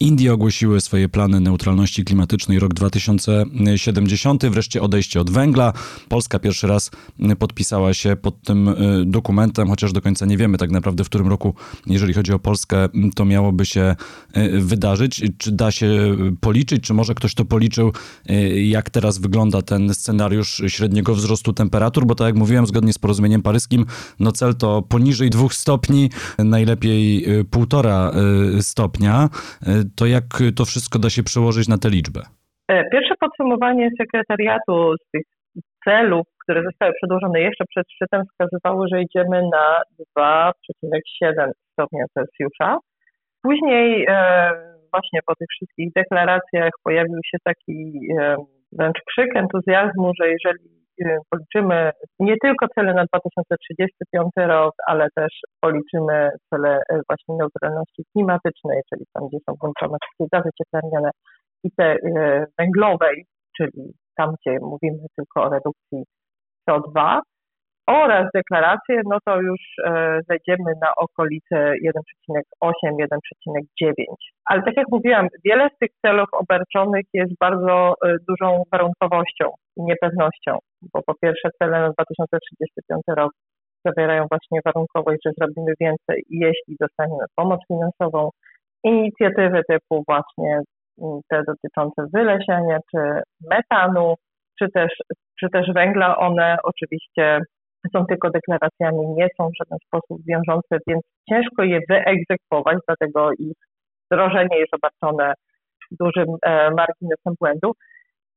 Indie 0.00 0.32
ogłosiły 0.32 0.80
swoje 0.80 1.08
plany 1.08 1.40
neutralności 1.40 2.04
klimatycznej 2.04 2.58
rok 2.58 2.74
2070, 2.74 4.46
wreszcie 4.46 4.82
odejście 4.82 5.20
od 5.20 5.30
węgla. 5.30 5.72
Polska 6.08 6.38
pierwszy 6.38 6.66
raz 6.66 6.90
podpisała 7.38 7.94
się 7.94 8.16
pod 8.16 8.42
tym 8.42 8.70
dokumentem, 9.06 9.68
chociaż 9.68 9.92
do 9.92 10.00
końca 10.00 10.26
nie 10.26 10.36
wiemy, 10.36 10.57
tak 10.58 10.70
naprawdę, 10.70 11.04
w 11.04 11.08
którym 11.08 11.28
roku, 11.28 11.54
jeżeli 11.86 12.14
chodzi 12.14 12.32
o 12.32 12.38
Polskę, 12.38 12.88
to 13.16 13.24
miałoby 13.24 13.66
się 13.66 13.80
e, 13.80 13.96
wydarzyć. 14.58 15.22
Czy 15.38 15.52
da 15.52 15.70
się 15.70 15.88
policzyć, 16.40 16.82
czy 16.82 16.94
może 16.94 17.14
ktoś 17.14 17.34
to 17.34 17.44
policzył, 17.44 17.92
e, 18.28 18.34
jak 18.60 18.90
teraz 18.90 19.18
wygląda 19.18 19.62
ten 19.62 19.94
scenariusz 19.94 20.62
średniego 20.68 21.14
wzrostu 21.14 21.52
temperatur? 21.52 22.06
Bo 22.06 22.14
tak 22.14 22.26
jak 22.26 22.36
mówiłem, 22.36 22.66
zgodnie 22.66 22.92
z 22.92 22.98
porozumieniem 22.98 23.42
paryskim, 23.42 23.84
no 24.20 24.32
cel 24.32 24.54
to 24.54 24.82
poniżej 24.82 25.30
dwóch 25.30 25.54
stopni, 25.54 26.10
najlepiej 26.38 27.24
e, 27.24 27.44
półtora 27.44 28.12
stopnia. 28.60 29.28
To 29.96 30.06
jak 30.06 30.24
to 30.56 30.64
wszystko 30.64 30.98
da 30.98 31.10
się 31.10 31.22
przełożyć 31.22 31.68
na 31.68 31.78
tę 31.78 31.90
liczbę? 31.90 32.22
Pierwsze 32.92 33.14
podsumowanie 33.20 33.90
sekretariatu 33.98 34.94
z 34.96 35.10
tych 35.12 35.22
celów, 35.88 36.26
które 36.42 36.62
zostały 36.62 36.92
przedłożone 36.92 37.40
jeszcze 37.40 37.64
przed 37.68 37.86
szczytem, 37.92 38.22
wskazywały, 38.26 38.86
że 38.92 39.02
idziemy 39.02 39.42
na 39.52 39.66
2,7 40.18 41.50
stopnia 41.72 42.04
Celsjusza. 42.14 42.78
Później 43.42 44.06
e, 44.08 44.50
właśnie 44.92 45.20
po 45.26 45.34
tych 45.34 45.48
wszystkich 45.50 45.88
deklaracjach 45.96 46.70
pojawił 46.84 47.20
się 47.24 47.38
taki 47.44 47.98
e, 48.20 48.36
wręcz 48.72 48.98
krzyk 49.08 49.36
entuzjazmu, 49.36 50.12
że 50.20 50.28
jeżeli 50.28 50.68
e, 51.04 51.18
policzymy 51.30 51.90
nie 52.18 52.34
tylko 52.42 52.66
cele 52.74 52.94
na 52.94 53.04
2035 53.04 54.30
rok, 54.36 54.74
ale 54.86 55.06
też 55.16 55.32
policzymy 55.60 56.30
cele 56.50 56.78
właśnie 57.08 57.34
neutralności 57.38 58.02
klimatycznej, 58.12 58.80
czyli 58.88 59.04
tam, 59.14 59.28
gdzie 59.28 59.38
są 59.48 59.54
włączone 59.60 59.96
wszystkie 60.02 60.36
gazy 60.36 60.50
cieplarniane 60.58 61.10
i 61.64 61.70
te 61.76 61.96
węglowej, 62.58 63.24
czyli 63.56 63.92
tam, 64.18 64.34
gdzie 64.40 64.58
mówimy 64.60 64.98
tylko 65.16 65.42
o 65.42 65.48
redukcji 65.48 66.04
CO2 66.68 67.20
oraz 67.88 68.26
deklaracje, 68.34 69.00
no 69.04 69.18
to 69.26 69.40
już 69.40 69.60
e, 69.84 70.20
zejdziemy 70.28 70.72
na 70.82 70.90
okolice 70.96 71.72
1,8-1,9. 72.62 73.92
Ale 74.44 74.62
tak 74.62 74.76
jak 74.76 74.86
mówiłam, 74.90 75.28
wiele 75.44 75.68
z 75.74 75.78
tych 75.78 75.90
celów 76.06 76.28
obarczonych 76.32 77.04
jest 77.14 77.32
bardzo 77.40 77.94
e, 78.04 78.16
dużą 78.28 78.62
warunkowością 78.72 79.44
i 79.76 79.82
niepewnością, 79.82 80.58
bo 80.94 81.02
po 81.06 81.14
pierwsze 81.22 81.48
cele 81.58 81.80
na 81.80 81.90
2035 81.90 83.02
rok 83.16 83.32
zawierają 83.84 84.26
właśnie 84.30 84.60
warunkowość, 84.64 85.18
że 85.26 85.32
zrobimy 85.38 85.72
więcej, 85.80 86.22
jeśli 86.30 86.76
dostaniemy 86.80 87.24
pomoc 87.36 87.60
finansową, 87.68 88.30
inicjatywy 88.84 89.62
typu 89.68 90.02
właśnie 90.08 90.60
te 91.30 91.42
dotyczące 91.46 92.02
wylesiania 92.14 92.78
czy 92.90 92.98
metanu, 93.50 94.14
czy 94.58 94.68
też, 94.74 94.92
czy 95.40 95.48
też 95.52 95.72
węgla, 95.74 96.18
one 96.18 96.56
oczywiście 96.62 97.40
są 97.92 98.06
tylko 98.06 98.30
deklaracjami, 98.30 99.06
nie 99.16 99.28
są 99.36 99.48
w 99.48 99.58
żaden 99.58 99.78
sposób 99.86 100.18
wiążące, 100.28 100.78
więc 100.86 101.02
ciężko 101.30 101.62
je 101.62 101.80
wyegzekwować, 101.88 102.78
dlatego 102.86 103.30
ich 103.38 103.56
wdrożenie 104.10 104.58
jest 104.58 104.74
obarczone 104.74 105.34
dużym 106.00 106.26
e, 106.42 106.70
marginesem 106.70 107.34
błędu. 107.40 107.72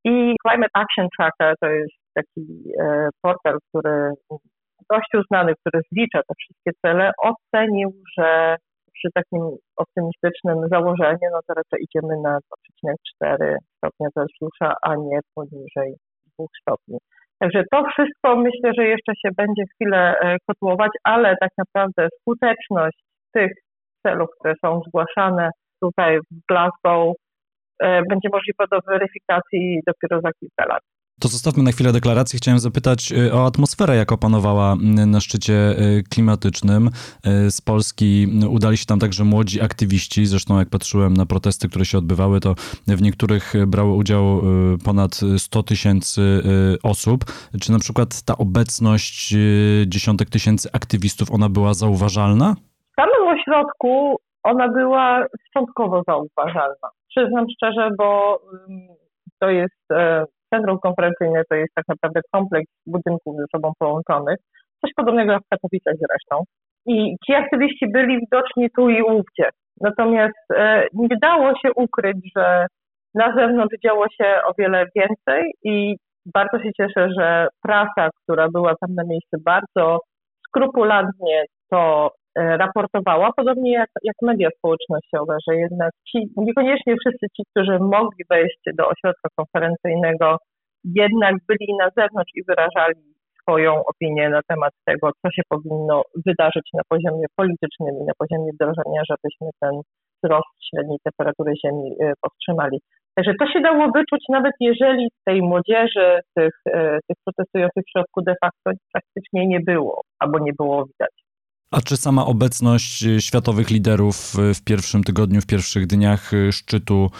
I 0.04 0.34
Climate 0.42 0.70
Action 0.74 1.08
Tracker 1.18 1.54
to 1.60 1.66
jest 1.66 1.94
taki 2.14 2.72
e, 2.80 3.08
portal, 3.22 3.58
który 3.68 4.12
gościu 4.90 5.22
znany, 5.28 5.52
który 5.60 5.82
zlicza 5.92 6.20
te 6.28 6.34
wszystkie 6.38 6.70
cele, 6.82 7.10
ocenił, 7.22 7.92
że 8.18 8.56
przy 9.02 9.12
takim 9.14 9.42
optymistycznym 9.76 10.58
założeniu, 10.70 11.28
no 11.32 11.40
to 11.46 11.54
raczej 11.54 11.86
idziemy 11.86 12.14
na 12.22 12.38
2,4 13.22 13.56
stopnia 13.76 14.08
Celsjusza, 14.14 14.74
a 14.82 14.94
nie 14.96 15.18
poniżej 15.34 15.94
2 16.38 16.46
stopni. 16.60 16.98
Także 17.40 17.62
to 17.72 17.82
wszystko 17.92 18.36
myślę, 18.36 18.70
że 18.78 18.84
jeszcze 18.84 19.12
się 19.22 19.28
będzie 19.36 19.62
chwilę 19.74 20.14
e, 20.20 20.36
kotłować, 20.48 20.90
ale 21.04 21.36
tak 21.40 21.50
naprawdę 21.58 22.08
skuteczność 22.20 22.98
tych 23.34 23.52
celów, 24.06 24.28
które 24.38 24.54
są 24.64 24.80
zgłaszane 24.88 25.50
tutaj 25.82 26.18
w 26.20 26.46
Glasgow, 26.48 27.14
e, 27.82 28.02
będzie 28.08 28.28
możliwa 28.32 28.64
do 28.70 28.78
weryfikacji 28.88 29.80
dopiero 29.86 30.20
za 30.20 30.30
kilka 30.40 30.64
lat. 30.66 30.82
To 31.20 31.28
zostawmy 31.28 31.62
na 31.62 31.72
chwilę 31.72 31.92
deklarację. 31.92 32.36
Chciałem 32.36 32.58
zapytać 32.58 33.12
y, 33.12 33.34
o 33.34 33.46
atmosferę, 33.46 33.96
jak 33.96 34.12
opanowała 34.12 34.74
y, 34.74 35.06
na 35.06 35.20
szczycie 35.20 35.52
y, 35.52 36.02
klimatycznym. 36.10 36.90
Z 37.50 37.60
Polski 37.60 38.26
udali 38.50 38.76
się 38.76 38.86
tam 38.86 38.98
także 38.98 39.24
młodzi 39.24 39.60
aktywiści. 39.60 40.26
Zresztą, 40.26 40.58
jak 40.58 40.68
patrzyłem 40.68 41.14
na 41.14 41.26
protesty, 41.26 41.68
które 41.68 41.84
się 41.84 41.98
odbywały, 41.98 42.40
to 42.40 42.54
w 42.86 43.02
niektórych 43.02 43.52
brało 43.66 43.94
udział 43.96 44.42
ponad 44.84 45.20
100 45.38 45.62
tysięcy 45.62 46.42
osób. 46.82 47.24
Czy 47.60 47.72
na 47.72 47.78
przykład 47.78 48.22
ta 48.22 48.36
obecność 48.36 49.34
dziesiątek 49.86 50.30
tysięcy 50.30 50.68
aktywistów, 50.72 51.30
ona 51.30 51.48
była 51.48 51.74
zauważalna? 51.74 52.54
W 52.92 52.94
samym 53.00 53.38
ośrodku 53.38 54.16
ona 54.42 54.68
była 54.68 55.26
szczątkowo 55.48 56.02
zauważalna. 56.08 56.88
Przyznam 57.08 57.46
szczerze, 57.54 57.90
bo 57.98 58.40
to 59.40 59.50
jest 59.50 59.90
e, 59.92 60.24
centrum 60.54 60.78
konferencyjne 60.78 61.42
to 61.50 61.54
jest 61.54 61.74
tak 61.74 61.84
naprawdę 61.88 62.20
kompleks 62.32 62.72
budynków 62.86 63.36
ze 63.36 63.44
sobą 63.54 63.72
połączonych. 63.78 64.38
Coś 64.80 64.90
podobnego 64.96 65.32
jak 65.32 65.42
w 65.42 65.54
Katowicach 65.54 65.94
zresztą. 65.94 66.44
I 66.86 67.16
ci 67.26 67.34
aktywiści 67.34 67.86
byli 67.92 68.20
widoczni 68.20 68.70
tu 68.76 68.88
i 68.90 69.02
ówdzie. 69.02 69.48
Natomiast 69.80 70.50
e, 70.54 70.86
nie 70.92 71.16
dało 71.22 71.52
się 71.62 71.72
ukryć, 71.76 72.16
że 72.36 72.66
na 73.14 73.34
zewnątrz 73.36 73.76
działo 73.84 74.06
się 74.08 74.40
o 74.46 74.52
wiele 74.58 74.86
więcej 74.96 75.52
i 75.64 75.96
bardzo 76.34 76.58
się 76.58 76.70
cieszę, 76.76 77.08
że 77.18 77.48
prasa, 77.62 78.10
która 78.22 78.48
była 78.48 78.74
tam 78.80 78.94
na 78.94 79.04
miejscu 79.04 79.36
bardzo 79.44 79.98
skrupulatnie 80.48 81.44
to 81.70 82.10
raportowała, 82.36 83.30
podobnie 83.36 83.72
jak, 83.72 83.88
jak 84.02 84.16
media 84.22 84.48
społecznościowe, 84.58 85.36
że 85.48 85.56
jednak 85.56 85.90
ci, 86.08 86.18
niekoniecznie 86.36 86.94
wszyscy 86.96 87.26
ci, 87.36 87.42
którzy 87.50 87.78
mogli 87.78 88.24
wejść 88.30 88.60
do 88.78 88.84
ośrodka 88.88 89.28
konferencyjnego, 89.36 90.36
jednak 90.84 91.34
byli 91.48 91.66
na 91.80 91.88
zewnątrz 91.96 92.32
i 92.34 92.44
wyrażali 92.48 93.12
swoją 93.42 93.84
opinię 93.84 94.30
na 94.30 94.40
temat 94.48 94.72
tego, 94.84 95.10
co 95.22 95.30
się 95.30 95.42
powinno 95.48 96.02
wydarzyć 96.26 96.66
na 96.74 96.82
poziomie 96.88 97.26
politycznym 97.36 97.94
i 98.00 98.04
na 98.04 98.12
poziomie 98.18 98.50
wdrożenia, 98.54 99.02
żebyśmy 99.10 99.48
ten 99.60 99.74
wzrost 100.16 100.54
średniej 100.70 100.98
temperatury 101.04 101.52
Ziemi 101.64 101.92
y, 101.92 102.12
powstrzymali. 102.22 102.78
Także 103.14 103.32
to 103.40 103.46
się 103.46 103.60
dało 103.60 103.84
wyczuć, 103.94 104.24
nawet 104.28 104.52
jeżeli 104.60 105.08
tej 105.24 105.42
młodzieży, 105.42 106.20
tych, 106.36 106.54
y, 106.68 106.98
tych 107.08 107.16
protestujących 107.24 107.84
w 107.86 107.90
środku 107.92 108.22
de 108.22 108.34
facto 108.40 108.70
praktycznie 108.92 109.46
nie 109.46 109.60
było, 109.60 110.00
albo 110.18 110.38
nie 110.38 110.52
było 110.58 110.84
widać. 110.84 111.21
A 111.72 111.80
czy 111.80 111.96
sama 111.96 112.26
obecność 112.26 113.04
y, 113.04 113.20
światowych 113.20 113.70
liderów 113.70 114.16
y, 114.50 114.54
w 114.54 114.64
pierwszym 114.64 115.04
tygodniu, 115.04 115.40
w 115.40 115.46
pierwszych 115.46 115.86
dniach 115.86 116.32
y, 116.32 116.52
szczytu 116.52 117.10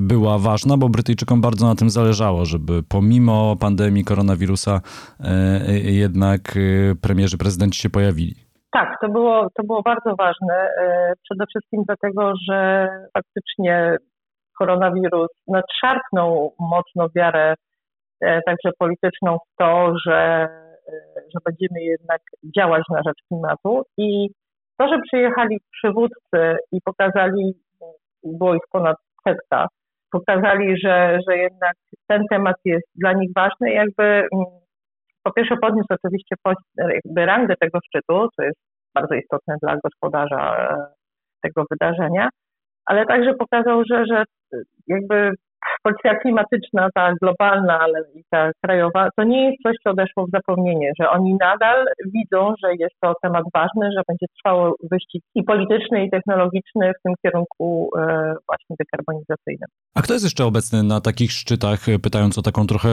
była 0.00 0.38
ważna? 0.38 0.76
Bo 0.76 0.88
Brytyjczykom 0.88 1.40
bardzo 1.40 1.66
na 1.66 1.74
tym 1.74 1.90
zależało, 1.90 2.44
żeby 2.44 2.82
pomimo 2.88 3.56
pandemii 3.60 4.04
koronawirusa 4.04 4.80
jednak 5.84 6.40
premierzy, 7.02 7.38
prezydenci 7.38 7.80
się 7.80 7.90
pojawili. 7.90 8.34
Tak, 8.72 8.96
to 9.00 9.08
było, 9.08 9.48
to 9.56 9.62
było 9.62 9.82
bardzo 9.82 10.14
ważne. 10.18 10.70
Przede 11.24 11.44
wszystkim 11.46 11.82
dlatego, 11.86 12.32
że 12.48 12.88
faktycznie 13.14 13.96
koronawirus 14.58 15.28
nadszarpnął 15.48 16.54
mocno 16.60 17.08
wiarę 17.16 17.54
także 18.20 18.70
polityczną 18.78 19.36
w 19.36 19.56
to, 19.58 19.94
że 20.06 20.48
że 21.34 21.40
będziemy 21.44 21.82
jednak 21.82 22.20
działać 22.56 22.82
na 22.90 23.02
rzecz 23.06 23.18
klimatu. 23.28 23.82
I 23.98 24.28
to, 24.78 24.88
że 24.88 25.00
przyjechali 25.06 25.58
przywódcy 25.70 26.56
i 26.72 26.78
pokazali, 26.84 27.54
było 28.24 28.54
ich 28.54 28.62
ponad 28.72 28.96
setka, 29.28 29.66
pokazali, 30.12 30.80
że, 30.80 31.18
że 31.28 31.36
jednak 31.36 31.74
ten 32.08 32.22
temat 32.30 32.56
jest 32.64 32.86
dla 32.94 33.12
nich 33.12 33.30
ważny 33.36 33.70
jakby 33.72 34.04
mm, 34.04 34.46
po 35.22 35.32
pierwsze 35.32 35.56
podniósł 35.62 35.86
oczywiście 35.90 36.36
jakby 36.78 37.26
rangę 37.26 37.54
tego 37.60 37.78
szczytu, 37.86 38.28
co 38.36 38.42
jest 38.42 38.58
bardzo 38.94 39.14
istotne 39.14 39.56
dla 39.62 39.76
gospodarza 39.84 40.56
e, 40.56 40.86
tego 41.42 41.64
wydarzenia, 41.70 42.28
ale 42.86 43.06
także 43.06 43.34
pokazał, 43.34 43.82
że, 43.90 44.04
że 44.06 44.24
jakby 44.86 45.30
polityka 45.82 46.14
klimatyczna, 46.14 46.88
ta 46.94 47.12
globalna, 47.22 47.80
ale 47.80 48.04
i 48.14 48.22
ta 48.30 48.50
krajowa, 48.64 49.08
to 49.16 49.24
nie 49.24 49.50
jest 49.50 49.62
coś, 49.62 49.76
co 49.84 49.90
odeszło 49.90 50.26
w 50.26 50.30
zapomnienie, 50.30 50.92
że 51.00 51.10
oni 51.10 51.36
nadal 51.40 51.84
widzą, 52.14 52.54
że 52.64 52.68
jest 52.78 52.94
to 53.02 53.14
temat 53.22 53.44
ważny, 53.54 53.90
że 53.96 54.02
będzie 54.08 54.26
trwało 54.36 54.74
wyścig 54.90 55.22
i 55.34 55.42
polityczny, 55.42 56.04
i 56.04 56.10
technologiczny 56.10 56.92
w 56.98 57.02
tym 57.02 57.14
kierunku 57.22 57.90
e, 57.98 58.34
właśnie 58.48 58.76
dekarbonizacyjnym. 58.78 59.68
A 59.94 60.02
kto 60.02 60.12
jest 60.12 60.24
jeszcze 60.24 60.44
obecny 60.44 60.82
na 60.82 61.00
takich 61.00 61.32
szczytach, 61.32 61.78
pytając 62.02 62.38
o 62.38 62.42
taką 62.42 62.66
trochę 62.66 62.88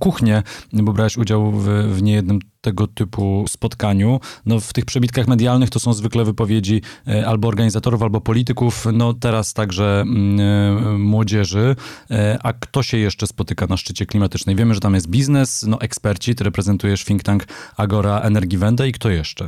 kuchnię, 0.00 0.42
bo 0.72 0.92
brałeś 0.92 1.16
udział 1.16 1.50
w, 1.50 1.64
w 1.96 2.02
niejednym 2.02 2.38
tego 2.62 2.86
typu 2.86 3.44
spotkaniu. 3.48 4.20
No, 4.46 4.60
w 4.60 4.72
tych 4.72 4.84
przebitkach 4.84 5.28
medialnych 5.28 5.70
to 5.70 5.80
są 5.80 5.92
zwykle 5.92 6.24
wypowiedzi 6.24 6.82
e, 7.08 7.26
albo 7.26 7.48
organizatorów, 7.48 8.02
albo 8.02 8.20
polityków, 8.20 8.86
no 8.92 9.14
teraz 9.14 9.54
także 9.54 10.00
mm, 10.00 10.40
e, 10.40 10.98
młodzieży. 10.98 11.76
E, 12.12 12.38
a 12.44 12.52
kto 12.52 12.82
się 12.82 12.96
jeszcze 12.96 13.26
spotyka 13.26 13.66
na 13.66 13.76
szczycie 13.76 14.06
klimatycznej? 14.06 14.56
Wiemy, 14.56 14.74
że 14.74 14.80
tam 14.80 14.94
jest 14.94 15.10
biznes, 15.10 15.66
no 15.68 15.76
eksperci, 15.80 16.34
ty 16.34 16.44
reprezentujesz 16.44 17.04
think 17.04 17.22
tank 17.22 17.42
Agora 17.78 18.20
Energiewende 18.20 18.88
i 18.88 18.92
kto 18.92 19.08
jeszcze? 19.08 19.44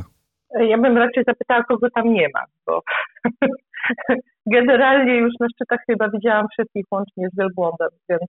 Ja 0.71 0.77
bym 0.77 0.97
raczej 0.97 1.23
zapytała, 1.27 1.63
kogo 1.63 1.87
tam 1.95 2.13
nie 2.13 2.27
ma, 2.33 2.43
bo 2.65 2.81
generalnie 4.57 5.15
już 5.15 5.33
na 5.39 5.47
szczytach 5.49 5.79
chyba 5.89 6.09
widziałam 6.09 6.45
wszystkich 6.51 6.85
łącznie 6.91 7.29
z 7.33 7.37
wielbłądem, 7.37 7.89
więc 8.09 8.21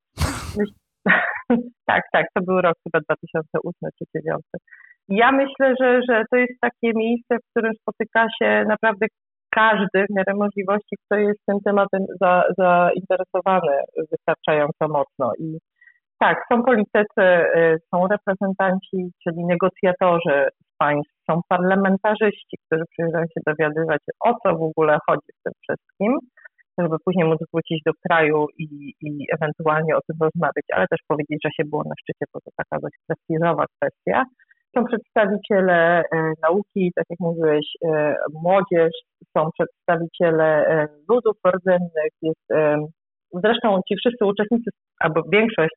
tak, 1.91 2.03
tak, 2.13 2.27
to 2.35 2.43
był 2.43 2.61
rok 2.61 2.75
chyba 2.85 3.01
2008 3.01 3.73
czy 3.99 4.05
2009. 4.13 4.43
Ja 5.09 5.33
myślę, 5.33 5.75
że, 5.81 6.01
że 6.09 6.25
to 6.31 6.37
jest 6.37 6.61
takie 6.61 6.93
miejsce, 6.95 7.37
w 7.39 7.51
którym 7.51 7.73
spotyka 7.81 8.27
się 8.39 8.65
naprawdę 8.69 9.07
każdy 9.61 9.99
w 10.07 10.15
miarę 10.17 10.35
możliwości, 10.35 10.97
kto 11.05 11.17
jest 11.17 11.41
tym 11.47 11.59
tematem 11.65 12.03
za, 12.21 12.43
zainteresowany 12.59 13.77
wystarczająco 14.11 14.85
mocno. 14.89 15.33
I 15.39 15.59
tak, 16.19 16.37
są 16.53 16.63
politycy, 16.63 17.25
y, 17.57 17.77
są 17.95 18.07
reprezentanci, 18.15 18.99
czyli 19.23 19.45
negocjatorzy 19.45 20.39
z 20.65 20.77
państw, 20.79 21.13
są 21.31 21.41
parlamentarzyści, 21.49 22.57
którzy 22.67 22.85
przyjeżdżają 22.91 23.25
się 23.25 23.41
dowiadywać, 23.47 24.01
o 24.25 24.35
co 24.43 24.57
w 24.57 24.63
ogóle 24.63 24.99
chodzi 25.07 25.31
w 25.41 25.43
tym 25.45 25.53
wszystkim 25.63 26.19
żeby 26.79 26.97
później 27.05 27.29
móc 27.29 27.41
wrócić 27.53 27.83
do 27.87 27.93
kraju 28.07 28.47
i, 28.59 28.67
i 29.01 29.27
ewentualnie 29.37 29.97
o 29.97 30.01
tym 30.07 30.17
rozmawiać, 30.21 30.67
ale 30.73 30.87
też 30.91 31.01
powiedzieć, 31.09 31.39
że 31.45 31.51
się 31.57 31.65
było 31.71 31.83
na 31.85 31.95
szczycie, 32.01 32.25
bo 32.35 32.41
to 32.41 32.51
taka 32.57 32.81
dość 32.83 32.97
prestiżowa 33.07 33.65
kwestia. 33.77 34.25
Są 34.77 34.85
przedstawiciele 34.85 35.99
e, 36.01 36.33
nauki, 36.43 36.93
tak 36.97 37.05
jak 37.11 37.21
mówiłeś, 37.21 37.67
e, 37.85 38.17
młodzież, 38.43 38.93
są 39.37 39.51
przedstawiciele 39.59 40.67
e, 40.67 40.89
ludów 41.09 41.37
rdzennych, 41.57 42.13
jest, 42.23 42.47
zresztą 43.33 43.81
ci 43.89 43.97
wszyscy 43.97 44.25
uczestnicy, 44.25 44.71
albo 45.01 45.23
większość 45.33 45.75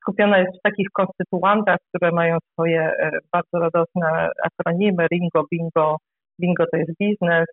skupiona 0.00 0.38
jest 0.38 0.58
w 0.58 0.62
takich 0.62 0.86
konstytuantach, 0.92 1.76
które 1.88 2.12
mają 2.12 2.38
swoje 2.52 2.90
bardzo 3.32 3.58
radosne 3.58 4.28
akronimy, 4.42 5.06
RINGO, 5.12 5.44
BINGO, 5.50 5.96
BINGO 6.40 6.64
to 6.72 6.76
jest 6.76 6.90
biznes, 7.00 7.46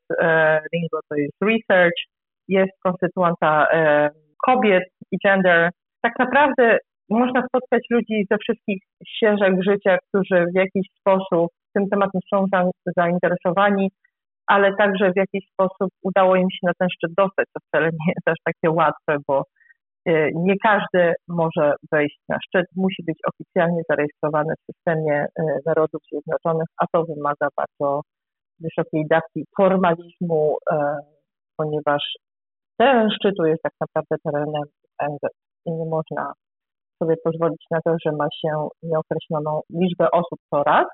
RINGO 0.74 1.00
to 1.10 1.16
jest 1.16 1.38
research, 1.42 2.00
jest 2.48 2.72
konstytuanta 2.84 3.68
kobiet 4.46 4.84
i 5.12 5.18
gender. 5.26 5.70
Tak 6.02 6.14
naprawdę 6.20 6.78
można 7.10 7.48
spotkać 7.48 7.84
ludzi 7.90 8.26
ze 8.32 8.38
wszystkich 8.38 8.84
ścieżek 9.08 9.54
życia, 9.64 9.98
którzy 10.08 10.46
w 10.54 10.56
jakiś 10.56 10.88
sposób 11.00 11.52
tym 11.74 11.90
tematem 11.90 12.22
są 12.34 12.46
zainteresowani, 12.98 13.92
ale 14.48 14.76
także 14.76 15.12
w 15.12 15.18
jakiś 15.18 15.44
sposób 15.54 15.90
udało 16.04 16.36
im 16.36 16.48
się 16.52 16.64
na 16.64 16.72
ten 16.80 16.88
szczyt 16.90 17.12
dostać, 17.18 17.46
co 17.54 17.60
wcale 17.68 17.86
nie 17.86 18.14
jest 18.16 18.28
aż 18.28 18.38
takie 18.46 18.72
łatwe, 18.72 19.18
bo 19.28 19.44
e, 20.06 20.30
nie 20.36 20.56
każdy 20.64 21.14
może 21.28 21.74
wejść 21.92 22.20
na 22.30 22.38
szczyt, 22.46 22.66
musi 22.76 23.04
być 23.08 23.20
oficjalnie 23.34 23.82
zarejestrowany 23.90 24.54
w 24.56 24.74
systemie 24.74 25.16
e, 25.16 25.44
Narodów 25.66 26.02
Zjednoczonych, 26.12 26.68
a 26.78 26.86
to 26.94 27.04
wymaga 27.04 27.48
bardzo 27.58 28.02
wysokiej 28.60 29.06
dawki 29.10 29.46
formalizmu, 29.58 30.58
ponieważ 31.58 32.04
Teren 32.78 33.10
szczytu 33.12 33.46
jest 33.46 33.62
tak 33.64 33.74
naprawdę 33.82 34.16
terenem 34.24 34.64
NZ 35.02 35.30
i 35.66 35.72
nie 35.72 35.86
można 35.86 36.34
sobie 37.04 37.16
pozwolić 37.24 37.66
na 37.72 37.80
to, 37.82 37.96
że 38.06 38.12
ma 38.12 38.28
się 38.42 38.68
nieokreśloną 38.84 39.62
liczbę 39.70 40.12
osób 40.12 40.40
co 40.50 40.64
raz, 40.64 40.86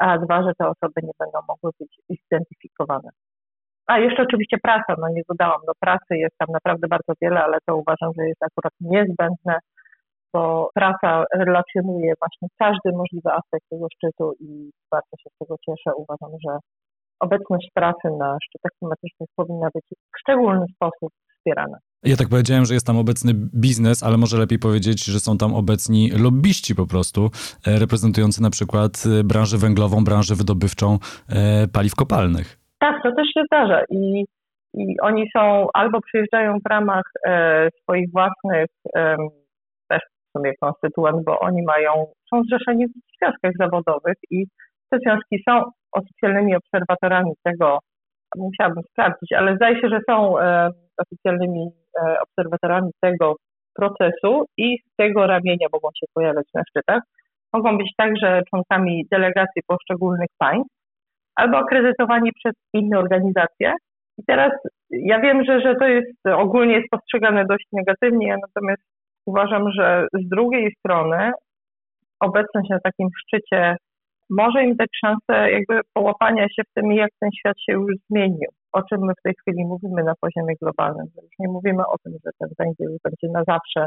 a 0.00 0.18
dwa, 0.18 0.42
że 0.42 0.52
te 0.58 0.64
osoby 0.68 1.00
nie 1.02 1.12
będą 1.18 1.38
mogły 1.48 1.70
być 1.80 1.92
zidentyfikowane. 2.08 3.10
A 3.86 3.98
jeszcze 3.98 4.22
oczywiście 4.22 4.56
praca, 4.62 4.94
no 4.98 5.08
nie 5.08 5.22
dodałam, 5.28 5.60
do 5.66 5.72
pracy 5.80 6.16
jest 6.24 6.36
tam 6.38 6.48
naprawdę 6.52 6.88
bardzo 6.88 7.12
wiele, 7.22 7.44
ale 7.44 7.58
to 7.66 7.76
uważam, 7.76 8.10
że 8.18 8.28
jest 8.28 8.42
akurat 8.42 8.72
niezbędne, 8.80 9.58
bo 10.34 10.70
praca 10.74 11.24
relacjonuje 11.34 12.12
właśnie 12.20 12.48
każdy 12.58 12.96
możliwy 12.96 13.30
aspekt 13.32 13.66
tego 13.70 13.86
szczytu 13.94 14.32
i 14.40 14.70
bardzo 14.90 15.16
się 15.22 15.30
z 15.34 15.38
tego 15.38 15.54
cieszę. 15.66 15.90
Uważam, 15.96 16.30
że 16.46 16.58
obecność 17.20 17.70
pracy 17.74 18.06
na 18.18 18.36
szczytach 18.44 18.72
klimatycznych 18.78 19.28
powinna 19.36 19.68
być 19.74 19.84
w 19.90 20.18
szczególny 20.18 20.66
sposób 20.74 21.12
wspierana. 21.36 21.78
Ja 22.04 22.16
tak 22.16 22.28
powiedziałem, 22.28 22.64
że 22.64 22.74
jest 22.74 22.86
tam 22.86 22.98
obecny 22.98 23.32
biznes, 23.64 24.02
ale 24.02 24.16
może 24.16 24.38
lepiej 24.38 24.58
powiedzieć, 24.58 25.04
że 25.04 25.20
są 25.20 25.38
tam 25.38 25.54
obecni 25.54 26.10
lobbyści 26.26 26.74
po 26.74 26.86
prostu, 26.86 27.20
e, 27.66 27.78
reprezentujący 27.78 28.42
na 28.42 28.50
przykład 28.50 28.92
e, 29.06 29.24
branżę 29.24 29.56
węglową, 29.58 30.04
branżę 30.04 30.34
wydobywczą 30.34 30.86
e, 30.94 31.68
paliw 31.76 31.94
kopalnych. 31.94 32.48
Tak, 32.78 33.02
to 33.02 33.08
też 33.16 33.26
się 33.34 33.42
zdarza 33.46 33.80
i, 33.90 34.24
i 34.74 35.00
oni 35.02 35.24
są 35.36 35.66
albo 35.74 36.00
przyjeżdżają 36.00 36.58
w 36.64 36.68
ramach 36.70 37.06
e, 37.26 37.68
swoich 37.82 38.10
własnych 38.12 38.66
e, 38.96 39.16
też 39.88 40.02
w 40.28 40.38
sumie 40.38 40.52
konstytuant, 40.60 41.24
bo 41.24 41.38
oni 41.38 41.62
mają, 41.62 41.92
są 42.30 42.42
zrzeszeni 42.42 42.86
w 42.86 42.92
związkach 43.18 43.52
zawodowych 43.58 44.16
i 44.30 44.46
te 44.90 44.98
związki 44.98 45.42
są 45.48 45.62
oficjalnymi 45.92 46.56
obserwatorami 46.56 47.32
tego, 47.42 47.78
musiałabym 48.36 48.82
sprawdzić, 48.90 49.32
ale 49.32 49.56
zdaje 49.56 49.80
się, 49.80 49.88
że 49.88 50.00
są 50.10 50.38
e, 50.38 50.70
oficjalnymi 51.02 51.70
e, 52.00 52.16
obserwatorami 52.20 52.90
tego 53.00 53.36
procesu 53.74 54.44
i 54.56 54.78
z 54.78 54.96
tego 54.96 55.26
ramienia 55.26 55.66
mogą 55.72 55.88
się 56.00 56.06
pojawiać 56.14 56.46
na 56.54 56.62
szczytach. 56.68 57.02
Mogą 57.52 57.78
być 57.78 57.92
także 57.96 58.42
członkami 58.50 59.06
delegacji 59.10 59.62
poszczególnych 59.66 60.28
państw 60.38 60.74
albo 61.34 61.58
akredytowani 61.58 62.32
przez 62.32 62.52
inne 62.72 62.98
organizacje. 62.98 63.72
I 64.18 64.22
teraz 64.26 64.52
ja 64.90 65.20
wiem, 65.20 65.44
że, 65.44 65.60
że 65.60 65.74
to 65.74 65.88
jest 65.88 66.26
ogólnie 66.26 66.74
jest 66.74 66.90
postrzegane 66.90 67.44
dość 67.44 67.66
negatywnie, 67.72 68.36
natomiast 68.42 68.82
uważam, 69.26 69.72
że 69.72 70.06
z 70.12 70.28
drugiej 70.28 70.74
strony 70.78 71.32
obecność 72.20 72.70
na 72.70 72.80
takim 72.80 73.08
szczycie 73.20 73.76
może 74.30 74.64
im 74.64 74.76
dać 74.76 74.88
szansę 75.04 75.50
jakby 75.50 75.80
połapania 75.94 76.46
się 76.48 76.62
w 76.62 76.72
tym, 76.74 76.92
jak 76.92 77.10
ten 77.20 77.30
świat 77.38 77.56
się 77.60 77.72
już 77.72 77.94
zmienił, 78.10 78.50
o 78.72 78.82
czym 78.82 79.00
my 79.00 79.12
w 79.18 79.22
tej 79.22 79.34
chwili 79.40 79.64
mówimy 79.64 80.04
na 80.04 80.14
poziomie 80.20 80.54
globalnym. 80.62 81.06
Już 81.22 81.38
nie 81.38 81.48
mówimy 81.48 81.82
o 81.86 81.96
tym, 82.04 82.12
że 82.24 82.30
ten 82.38 82.48
węgiel 82.58 82.96
będzie 83.04 83.28
na 83.32 83.44
zawsze 83.44 83.86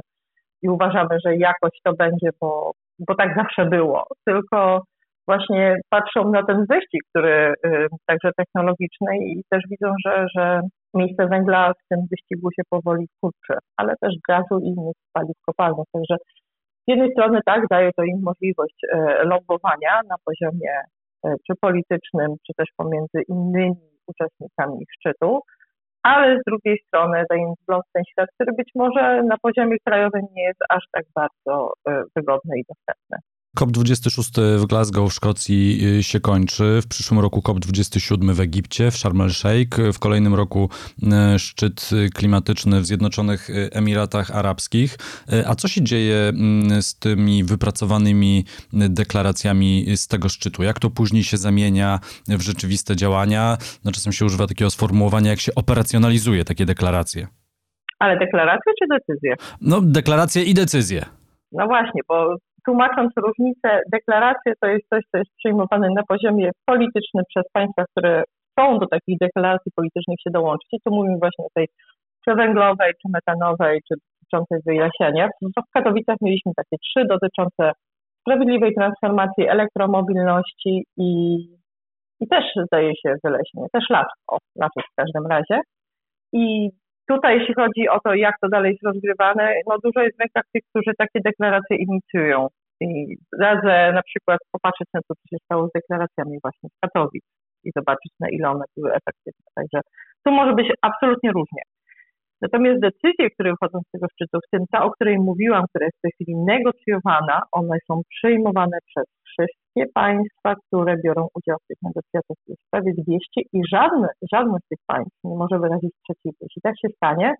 i 0.63 0.69
uważamy, 0.69 1.17
że 1.25 1.35
jakoś 1.35 1.71
to 1.83 1.93
będzie, 1.93 2.29
bo, 2.41 2.71
bo 2.99 3.15
tak 3.15 3.35
zawsze 3.35 3.65
było, 3.65 4.03
tylko 4.25 4.81
właśnie 5.27 5.75
patrzą 5.89 6.31
na 6.31 6.43
ten 6.43 6.65
wyścig, 6.69 7.01
który 7.09 7.53
y, 7.65 7.87
także 8.05 8.29
technologiczny 8.37 9.17
i 9.19 9.41
też 9.49 9.63
widzą, 9.69 9.93
że, 10.05 10.25
że 10.35 10.61
miejsce 10.93 11.27
węgla 11.27 11.71
w 11.73 11.87
tym 11.89 11.99
wyścigu 12.11 12.49
się 12.51 12.63
powoli 12.69 13.07
kurczy, 13.21 13.53
ale 13.77 13.93
też 14.01 14.13
gazu 14.29 14.59
i 14.59 14.67
innych 14.67 14.95
paliw 15.13 15.37
kopalnych. 15.45 15.85
Także 15.93 16.15
z 16.87 16.91
jednej 16.91 17.11
strony 17.11 17.39
tak, 17.45 17.67
daje 17.69 17.91
to 17.97 18.03
im 18.03 18.21
możliwość 18.21 18.75
e, 18.91 19.23
lobbowania 19.23 20.01
na 20.09 20.15
poziomie 20.25 20.73
e, 21.25 21.35
czy 21.47 21.53
politycznym, 21.61 22.35
czy 22.47 22.53
też 22.57 22.69
pomiędzy 22.77 23.21
innymi 23.29 23.89
uczestnikami 24.07 24.85
szczytu, 24.97 25.39
ale 26.03 26.39
z 26.39 26.43
drugiej 26.47 26.77
strony 26.87 27.23
daje 27.29 27.41
im 27.41 27.53
wgląd 27.61 27.83
ten 27.93 28.03
świat, 28.11 28.29
który 28.35 28.51
być 28.57 28.71
może 28.75 29.23
na 29.23 29.37
poziomie 29.41 29.77
krajowym 29.85 30.25
nie 30.35 30.43
jest 30.43 30.59
aż 30.69 30.83
tak 30.91 31.05
bardzo 31.15 31.73
e, 31.87 32.03
wygodny 32.15 32.59
i 32.59 32.63
dostępny. 32.69 33.17
COP26 33.59 34.57
w 34.57 34.65
Glasgow 34.65 35.11
w 35.11 35.13
Szkocji 35.13 35.79
y, 35.99 36.03
się 36.03 36.19
kończy. 36.19 36.79
W 36.81 36.87
przyszłym 36.87 37.19
roku 37.19 37.39
COP27 37.39 38.33
w 38.33 38.39
Egipcie, 38.39 38.91
w 38.91 38.97
Sharm 38.97 39.21
el-Sheikh. 39.21 39.77
W 39.93 39.99
kolejnym 39.99 40.35
roku 40.35 40.69
y, 41.35 41.39
szczyt 41.39 41.89
klimatyczny 42.13 42.81
w 42.81 42.85
Zjednoczonych 42.85 43.49
Emiratach 43.71 44.31
Arabskich. 44.31 44.97
Y, 45.33 45.47
a 45.47 45.55
co 45.55 45.67
się 45.67 45.81
dzieje 45.81 46.17
mm, 46.29 46.81
z 46.81 46.99
tymi 46.99 47.43
wypracowanymi 47.43 48.45
deklaracjami 48.73 49.85
z 49.95 50.07
tego 50.07 50.29
szczytu? 50.29 50.63
Jak 50.63 50.79
to 50.79 50.89
później 50.89 51.23
się 51.23 51.37
zamienia 51.37 51.99
w 52.27 52.41
rzeczywiste 52.41 52.95
działania? 52.95 53.57
No, 53.85 53.91
czasem 53.91 54.13
się 54.13 54.25
używa 54.25 54.47
takiego 54.47 54.71
sformułowania, 54.71 55.29
jak 55.29 55.39
się 55.39 55.55
operacjonalizuje 55.55 56.45
takie 56.45 56.65
deklaracje. 56.65 57.27
Ale 57.99 58.19
deklaracje 58.19 58.73
czy 58.79 58.87
decyzje? 58.87 59.35
No, 59.61 59.81
deklaracje 59.81 60.43
i 60.43 60.53
decyzje. 60.53 61.05
No 61.51 61.67
właśnie, 61.67 62.01
bo 62.09 62.35
tłumacząc 62.65 63.11
różnicę, 63.17 63.79
deklaracje 63.91 64.53
to 64.61 64.67
jest 64.67 64.89
coś, 64.89 65.03
co 65.11 65.17
jest 65.17 65.31
przyjmowane 65.37 65.87
na 65.95 66.03
poziomie 66.07 66.51
politycznym 66.65 67.23
przez 67.29 67.43
państwa, 67.53 67.83
które 67.91 68.23
chcą 68.51 68.79
do 68.79 68.87
takich 68.87 69.17
deklaracji 69.21 69.71
politycznych 69.75 70.17
się 70.23 70.31
dołączyć. 70.31 70.69
I 70.71 70.81
tu 70.85 70.95
mówimy 70.95 71.17
właśnie 71.17 71.45
o 71.45 71.53
tej 71.55 71.67
czy 72.25 72.35
węglowej, 72.35 72.91
czy 73.01 73.11
metanowej, 73.13 73.79
czy 73.87 73.95
dotyczącej 74.21 74.59
wyjaśniania. 74.65 75.29
W 75.69 75.73
Katowicach 75.73 76.17
mieliśmy 76.21 76.51
takie 76.55 76.77
trzy 76.77 77.05
dotyczące 77.09 77.71
sprawiedliwej 78.21 78.73
transformacji, 78.75 79.47
elektromobilności 79.47 80.85
i, 80.97 81.37
i 82.19 82.27
też 82.27 82.45
zdaje 82.65 82.91
się 82.95 83.15
wyleśnienie, 83.23 83.67
też 83.73 83.89
las, 83.89 84.05
o, 84.27 84.37
lasów 84.55 84.83
w 84.91 84.95
każdym 84.95 85.27
razie. 85.27 85.61
I 86.33 86.69
Tutaj, 87.11 87.39
jeśli 87.39 87.53
chodzi 87.53 87.89
o 87.89 87.99
to, 87.99 88.13
jak 88.13 88.35
to 88.41 88.49
dalej 88.49 88.71
jest 88.71 88.83
rozgrywane, 88.83 89.53
no 89.69 89.77
dużo 89.83 90.01
jest 90.01 90.17
w 90.17 90.19
rękach 90.19 90.43
tych, 90.53 90.63
którzy 90.69 90.91
takie 90.97 91.19
deklaracje 91.25 91.77
inicjują. 91.77 92.47
I 92.81 93.15
radzę 93.39 93.91
na 93.93 94.01
przykład 94.03 94.39
popatrzeć 94.51 94.87
na 94.93 95.01
to, 95.01 95.15
co 95.15 95.23
się 95.29 95.37
stało 95.45 95.67
z 95.67 95.71
deklaracjami 95.75 96.37
właśnie 96.43 96.69
z 96.69 96.79
Katowic 96.81 97.23
i 97.63 97.71
zobaczyć, 97.75 98.11
na 98.19 98.27
ile 98.29 98.49
one 98.49 98.65
były 98.77 98.89
efektywne. 98.89 99.45
Także 99.55 99.79
tu 100.25 100.31
może 100.31 100.53
być 100.53 100.67
absolutnie 100.81 101.31
różnie. 101.31 101.61
Natomiast 102.41 102.79
decyzje, 102.81 103.29
które 103.33 103.51
wychodzą 103.51 103.79
z 103.87 103.91
tego 103.91 104.07
szczytu, 104.13 104.37
w 104.47 104.49
tym 104.51 104.65
ta, 104.71 104.83
o 104.85 104.91
której 104.91 105.17
mówiłam, 105.19 105.65
która 105.69 105.85
jest 105.85 105.97
w 105.97 106.01
tej 106.01 106.11
chwili 106.11 106.33
negocjowana, 106.35 107.41
one 107.51 107.77
są 107.87 108.01
przyjmowane 108.09 108.77
przez 108.85 109.05
wszystkie 109.33 109.83
państwa, 109.93 110.55
które 110.55 110.95
biorą 111.05 111.27
udział 111.35 111.57
w 111.63 111.67
tych 111.67 111.77
negocjacjach. 111.81 112.37
Jest 112.47 112.61
prawie 112.71 112.91
200 112.97 113.41
i 113.53 113.61
żadne, 113.73 114.07
żadne 114.33 114.57
z 114.65 114.67
tych 114.67 114.79
państw 114.87 115.17
nie 115.23 115.35
może 115.35 115.59
wyrazić 115.59 115.91
sprzeciwu. 115.99 116.37
Jeśli 116.41 116.61
tak 116.61 116.75
się 116.81 116.87
stanie, 116.95 117.33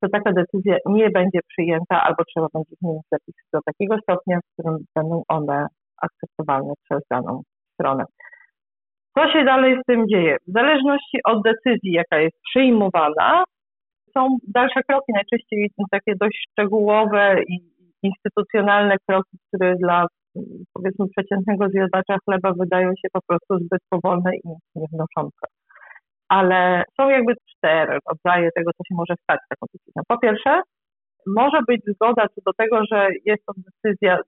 to 0.00 0.08
taka 0.12 0.32
decyzja 0.32 0.76
nie 0.86 1.10
będzie 1.10 1.40
przyjęta 1.48 2.02
albo 2.02 2.24
trzeba 2.24 2.46
będzie 2.54 2.74
zmienić 2.80 3.02
zapisy 3.12 3.42
do 3.52 3.60
takiego 3.64 3.96
stopnia, 4.02 4.38
w 4.38 4.52
którym 4.52 4.78
będą 4.96 5.22
one 5.28 5.66
akceptowalne 6.02 6.72
przez 6.84 7.00
daną 7.10 7.42
stronę. 7.74 8.04
Co 9.18 9.32
się 9.32 9.44
dalej 9.44 9.76
z 9.82 9.84
tym 9.86 10.08
dzieje? 10.08 10.36
W 10.48 10.52
zależności 10.52 11.18
od 11.24 11.42
decyzji, 11.42 11.92
jaka 11.92 12.18
jest 12.18 12.36
przyjmowana, 12.48 13.44
są 14.14 14.36
dalsze 14.48 14.82
kroki, 14.88 15.12
najczęściej 15.12 15.70
takie 15.90 16.12
dość 16.20 16.46
szczegółowe 16.50 17.36
i 17.48 17.71
instytucjonalne 18.02 18.96
kroki, 19.08 19.38
które 19.48 19.74
dla 19.76 20.06
powiedzmy 20.74 21.06
przeciętnego 21.16 21.68
zjadacza 21.68 22.16
chleba 22.24 22.52
wydają 22.52 22.88
się 22.88 23.08
po 23.12 23.20
prostu 23.28 23.58
zbyt 23.64 23.80
powolne 23.90 24.30
i 24.36 24.40
nic 24.44 24.60
nie 24.74 24.86
wnoszące. 24.92 25.46
Ale 26.28 26.84
są 27.00 27.08
jakby 27.08 27.34
cztery 27.50 27.98
rodzaje 28.10 28.48
tego, 28.56 28.70
co 28.76 28.84
się 28.88 28.94
może 28.94 29.14
stać 29.22 29.40
taką 29.48 29.66
decyzją. 29.74 30.02
Po 30.08 30.18
pierwsze, 30.18 30.60
może 31.26 31.58
być 31.68 31.80
zgoda 31.86 32.26
co 32.34 32.40
do 32.46 32.52
tego, 32.58 32.80
że 32.92 33.08
jest 33.24 33.42
to 33.46 33.52
decyzja, 33.56 34.18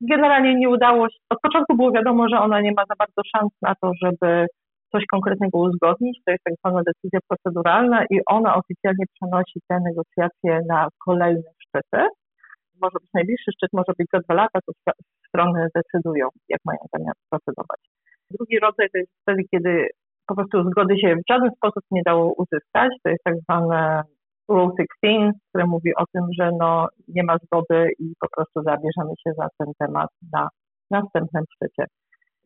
generalnie 0.00 0.54
nie 0.54 0.68
udało 0.68 1.08
się, 1.08 1.18
od 1.30 1.40
początku 1.40 1.76
było 1.76 1.92
wiadomo, 1.92 2.28
że 2.28 2.38
ona 2.38 2.60
nie 2.60 2.72
ma 2.72 2.84
za 2.88 2.94
bardzo 2.98 3.22
szans 3.36 3.52
na 3.62 3.74
to, 3.82 3.92
żeby 4.02 4.46
coś 4.92 5.04
konkretnego 5.12 5.58
uzgodnić. 5.58 6.20
To 6.24 6.32
jest 6.32 6.44
tak 6.44 6.54
zwana 6.58 6.82
decyzja 6.86 7.20
proceduralna 7.28 8.04
i 8.10 8.20
ona 8.26 8.54
oficjalnie 8.54 9.04
przenosi 9.14 9.60
te 9.68 9.78
negocjacje 9.80 10.60
na 10.68 10.88
kolejne 11.04 11.50
szczyty. 11.58 12.08
Może 12.82 12.96
być 13.02 13.10
najbliższy 13.14 13.50
szczyt, 13.56 13.70
może 13.72 13.92
być 13.98 14.08
za 14.12 14.20
dwa 14.20 14.34
lata, 14.34 14.58
to 14.66 14.92
strony 15.28 15.68
decydują, 15.74 16.28
jak 16.48 16.60
mają 16.64 16.78
zamiar 16.94 17.14
procedować. 17.30 17.80
Drugi 18.30 18.58
rodzaj 18.58 18.86
to 18.92 18.98
jest 18.98 19.12
wtedy, 19.22 19.42
kiedy 19.50 19.88
po 20.26 20.34
prostu 20.34 20.70
zgody 20.70 20.98
się 20.98 21.16
w 21.16 21.32
żaden 21.32 21.50
sposób 21.56 21.84
nie 21.90 22.02
dało 22.06 22.34
uzyskać. 22.42 22.90
To 23.02 23.10
jest 23.10 23.24
tak 23.24 23.34
zwane 23.44 24.02
Rule 24.48 24.72
16, 25.02 25.30
które 25.48 25.66
mówi 25.66 25.90
o 25.94 26.04
tym, 26.12 26.24
że 26.38 26.50
no, 26.60 26.88
nie 27.08 27.22
ma 27.22 27.36
zgody 27.44 27.90
i 27.98 28.06
po 28.20 28.28
prostu 28.34 28.62
zabierzemy 28.62 29.12
się 29.22 29.30
za 29.36 29.46
ten 29.58 29.68
temat 29.78 30.10
na 30.32 30.48
następnym 30.90 31.44
szczycie. 31.54 31.84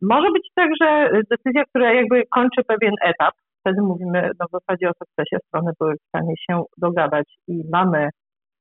Może 0.03 0.29
być 0.31 0.47
także 0.55 1.11
decyzja, 1.31 1.65
która 1.65 1.95
jakby 1.95 2.23
kończy 2.35 2.63
pewien 2.67 2.95
etap. 3.03 3.35
Wtedy 3.61 3.83
mówimy 3.83 4.31
no, 4.41 4.47
w 4.47 4.51
zasadzie 4.51 4.89
o 4.89 4.93
sukcesie. 5.03 5.37
Strony 5.47 5.71
były 5.81 5.95
w 5.95 6.09
stanie 6.09 6.35
się 6.37 6.63
dogadać 6.79 7.27
i 7.49 7.63
mamy 7.73 8.09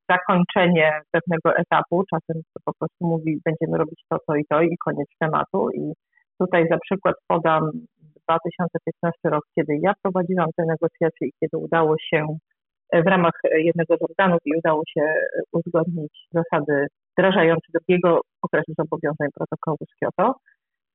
zakończenie 0.08 1.00
pewnego 1.10 1.56
etapu. 1.56 2.04
Czasem 2.10 2.42
po 2.64 2.72
prostu 2.78 3.06
mówi, 3.06 3.40
będziemy 3.44 3.78
robić 3.78 4.00
to, 4.08 4.18
to 4.26 4.36
i 4.36 4.44
to 4.50 4.62
i 4.62 4.76
koniec 4.84 5.08
tematu. 5.20 5.70
I 5.70 5.92
tutaj 6.40 6.66
za 6.70 6.78
przykład 6.78 7.14
podam 7.28 7.70
2015 8.28 9.18
rok, 9.24 9.44
kiedy 9.54 9.78
ja 9.82 9.92
prowadziłam 10.02 10.48
te 10.56 10.64
negocjacje 10.66 11.28
i 11.28 11.32
kiedy 11.40 11.56
udało 11.58 11.94
się 12.10 12.26
w 12.92 13.06
ramach 13.06 13.38
jednego 13.52 13.96
z 13.96 14.02
organów 14.02 14.38
i 14.44 14.56
udało 14.56 14.82
się 14.94 15.14
uzgodnić 15.52 16.12
zasady 16.32 16.86
wdrażające 17.12 17.66
drugiego 17.74 18.20
okresu 18.42 18.72
zobowiązań 18.78 19.28
protokołu 19.34 19.78
z 19.90 19.94
Kyoto 20.00 20.34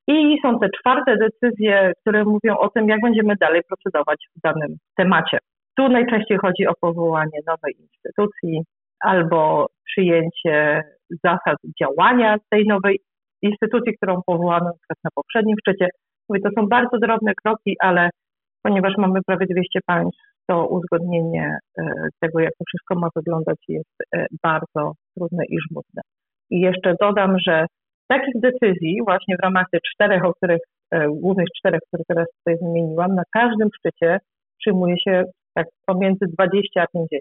I 0.08 0.36
są 0.42 0.58
te 0.58 0.68
czwarte 0.78 1.16
decyzje, 1.16 1.92
które 2.00 2.24
mówią 2.24 2.56
o 2.56 2.68
tym, 2.68 2.88
jak 2.88 3.00
będziemy 3.00 3.34
dalej 3.40 3.62
procedować 3.68 4.26
w 4.36 4.40
danym 4.40 4.76
temacie. 4.96 5.38
Tu 5.76 5.88
najczęściej 5.88 6.38
chodzi 6.38 6.66
o 6.66 6.74
powołanie 6.80 7.40
nowej 7.46 7.74
instytucji 7.80 8.62
albo 9.00 9.66
przyjęcie 9.86 10.82
zasad 11.24 11.56
działania 11.80 12.36
tej 12.50 12.66
nowej 12.66 13.00
instytucji, 13.42 13.96
którą 13.96 14.22
powołano 14.26 14.70
na 15.04 15.10
poprzednim 15.14 15.56
szczycie. 15.60 15.88
Mówię, 16.28 16.40
to 16.40 16.50
są 16.58 16.68
bardzo 16.68 16.98
drobne 16.98 17.32
kroki, 17.34 17.76
ale 17.80 18.10
ponieważ 18.62 18.92
mamy 18.98 19.20
prawie 19.26 19.46
200 19.46 19.80
państw, 19.86 20.20
to 20.48 20.66
uzgodnienie 20.66 21.58
e, 21.78 21.82
tego, 22.20 22.40
jak 22.40 22.52
to 22.58 22.64
wszystko 22.68 22.94
ma 22.94 23.08
wyglądać, 23.16 23.56
jest 23.68 23.96
e, 24.14 24.26
bardzo 24.42 24.92
trudne 25.16 25.44
i 25.48 25.56
żmudne. 25.68 26.02
I 26.50 26.60
jeszcze 26.60 26.94
dodam, 27.00 27.38
że 27.38 27.66
takich 28.08 28.34
decyzji 28.40 28.98
właśnie 29.04 29.36
w 29.36 29.42
ramach 29.42 29.66
tych 29.72 29.80
czterech, 29.94 30.24
o 30.24 30.34
których, 30.34 30.60
e, 30.90 31.08
głównych 31.08 31.46
czterech, 31.58 31.80
które 31.88 32.02
teraz 32.08 32.26
tutaj 32.38 32.56
wymieniłam, 32.62 33.14
na 33.14 33.22
każdym 33.32 33.68
szczycie 33.78 34.18
przyjmuje 34.60 35.00
się 35.00 35.24
tak 35.54 35.66
pomiędzy 35.86 36.24
20 36.26 36.82
a 36.82 36.86
50. 36.86 37.20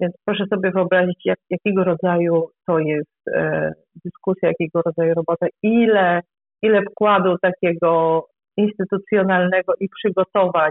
Więc 0.00 0.14
proszę 0.24 0.44
sobie 0.46 0.70
wyobrazić, 0.70 1.20
jak, 1.24 1.38
jakiego 1.50 1.84
rodzaju 1.84 2.48
to 2.66 2.78
jest 2.78 3.28
e, 3.34 3.72
dyskusja, 4.04 4.48
jakiego 4.48 4.82
rodzaju 4.86 5.14
robota, 5.14 5.46
ile, 5.62 6.20
ile 6.62 6.82
wkładu 6.82 7.36
takiego 7.42 8.22
instytucjonalnego 8.56 9.72
i 9.80 9.88
przygotowań 9.88 10.70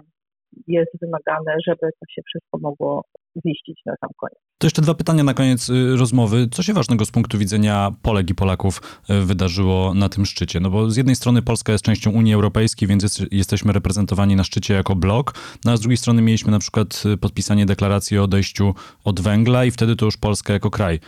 jest 0.68 0.92
wymagane, 1.02 1.56
żeby 1.68 1.82
to 2.00 2.06
się 2.10 2.22
wszystko 2.26 2.58
mogło 2.62 3.04
ziścić 3.48 3.82
na 3.86 3.94
sam 4.02 4.10
koniec. 4.18 4.40
To 4.58 4.68
jeszcze 4.68 4.82
dwa 4.82 4.94
pytania 4.94 5.24
na 5.24 5.34
koniec 5.34 5.70
y, 5.70 5.98
rozmowy. 6.00 6.48
Co 6.52 6.64
się 6.64 6.74
ważnego 6.74 7.06
z 7.06 7.12
punktu 7.12 7.38
widzenia 7.38 7.92
Polek 8.04 8.30
i 8.30 8.36
Polaków 8.36 8.74
y, 9.10 9.26
wydarzyło 9.26 9.94
na 9.94 10.10
tym 10.10 10.26
szczycie? 10.26 10.60
No 10.60 10.70
bo 10.70 10.90
z 10.90 10.98
jednej 10.98 11.16
strony 11.16 11.42
Polska 11.42 11.72
jest 11.72 11.86
częścią 11.86 12.12
Unii 12.12 12.34
Europejskiej, 12.34 12.88
więc 12.88 13.04
jest, 13.04 13.34
jesteśmy 13.34 13.74
reprezentowani 13.74 14.36
na 14.36 14.44
szczycie 14.44 14.74
jako 14.74 14.96
blok, 14.96 15.34
no 15.66 15.72
a 15.72 15.78
z 15.78 15.82
drugiej 15.82 15.98
strony 15.98 16.22
mieliśmy 16.22 16.52
na 16.52 16.60
przykład 16.60 17.04
y, 17.14 17.18
podpisanie 17.18 17.66
deklaracji 17.66 18.20
o 18.20 18.24
odejściu 18.24 18.74
od 19.06 19.22
węgla 19.22 19.66
i 19.66 19.72
wtedy 19.72 19.96
to 19.96 20.06
już 20.06 20.18
Polska 20.18 20.54
jako 20.54 20.70
kraj 20.70 21.00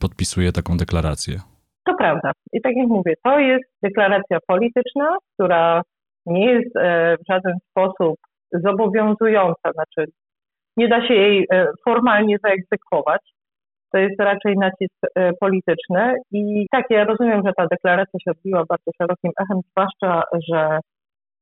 podpisuje 0.00 0.52
taką 0.52 0.76
deklarację. 0.76 1.40
To 1.86 1.94
prawda. 1.94 2.32
I 2.52 2.60
tak 2.60 2.72
jak 2.76 2.88
mówię, 2.88 3.14
to 3.24 3.38
jest 3.38 3.64
deklaracja 3.82 4.38
polityczna, 4.46 5.16
która 5.34 5.82
nie 6.26 6.52
jest 6.52 6.76
e, 6.76 7.16
w 7.16 7.32
żaden 7.32 7.54
sposób 7.70 8.16
zobowiązująca, 8.52 9.72
znaczy 9.72 10.10
nie 10.76 10.88
da 10.88 11.08
się 11.08 11.14
jej 11.14 11.46
e, 11.52 11.66
formalnie 11.84 12.36
zaegzekwować. 12.44 13.20
To 13.92 13.98
jest 13.98 14.20
raczej 14.20 14.54
nacisk 14.56 14.94
e, 15.14 15.32
polityczny 15.40 16.14
i 16.32 16.66
tak, 16.70 16.84
ja 16.90 17.04
rozumiem, 17.04 17.42
że 17.46 17.52
ta 17.56 17.66
deklaracja 17.66 18.20
się 18.24 18.30
odbiła 18.30 18.64
bardzo 18.68 18.90
szerokim 18.98 19.30
echem, 19.40 19.60
zwłaszcza, 19.70 20.22
że 20.50 20.78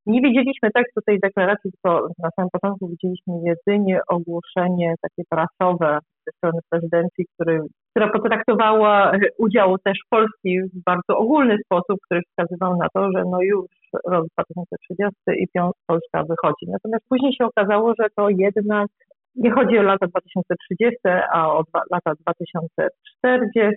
nie 0.06 0.20
widzieliśmy 0.20 0.70
tekstu 0.70 1.00
tej 1.06 1.20
deklaracji, 1.20 1.70
tylko 1.72 2.08
na 2.18 2.28
samym 2.36 2.50
początku 2.52 2.88
widzieliśmy 2.88 3.34
jedynie 3.44 4.00
ogłoszenie 4.08 4.94
takie 5.02 5.22
prasowe 5.30 5.98
ze 6.26 6.32
strony 6.36 6.58
prezydencji, 6.70 7.26
który, 7.34 7.60
która 7.90 8.08
potraktowała 8.08 9.12
udział 9.38 9.78
też 9.78 9.98
Polski 10.10 10.60
w 10.62 10.82
bardzo 10.86 11.18
ogólny 11.18 11.56
sposób, 11.64 11.98
który 12.04 12.20
wskazywał 12.22 12.76
na 12.76 12.88
to, 12.94 13.12
że 13.12 13.22
no 13.30 13.38
już 13.42 13.66
rok 14.10 14.26
2030 14.38 15.14
i 15.28 15.46
Polska 15.86 16.22
wychodzi. 16.22 16.66
Natomiast 16.68 17.04
później 17.08 17.32
się 17.32 17.44
okazało, 17.44 17.94
że 17.98 18.06
to 18.16 18.28
jednak 18.28 18.88
nie 19.36 19.50
chodzi 19.50 19.78
o 19.78 19.82
lata 19.82 20.06
2030, 20.06 20.98
a 21.32 21.48
o 21.52 21.62
lata 21.90 22.12
2040 22.20 23.76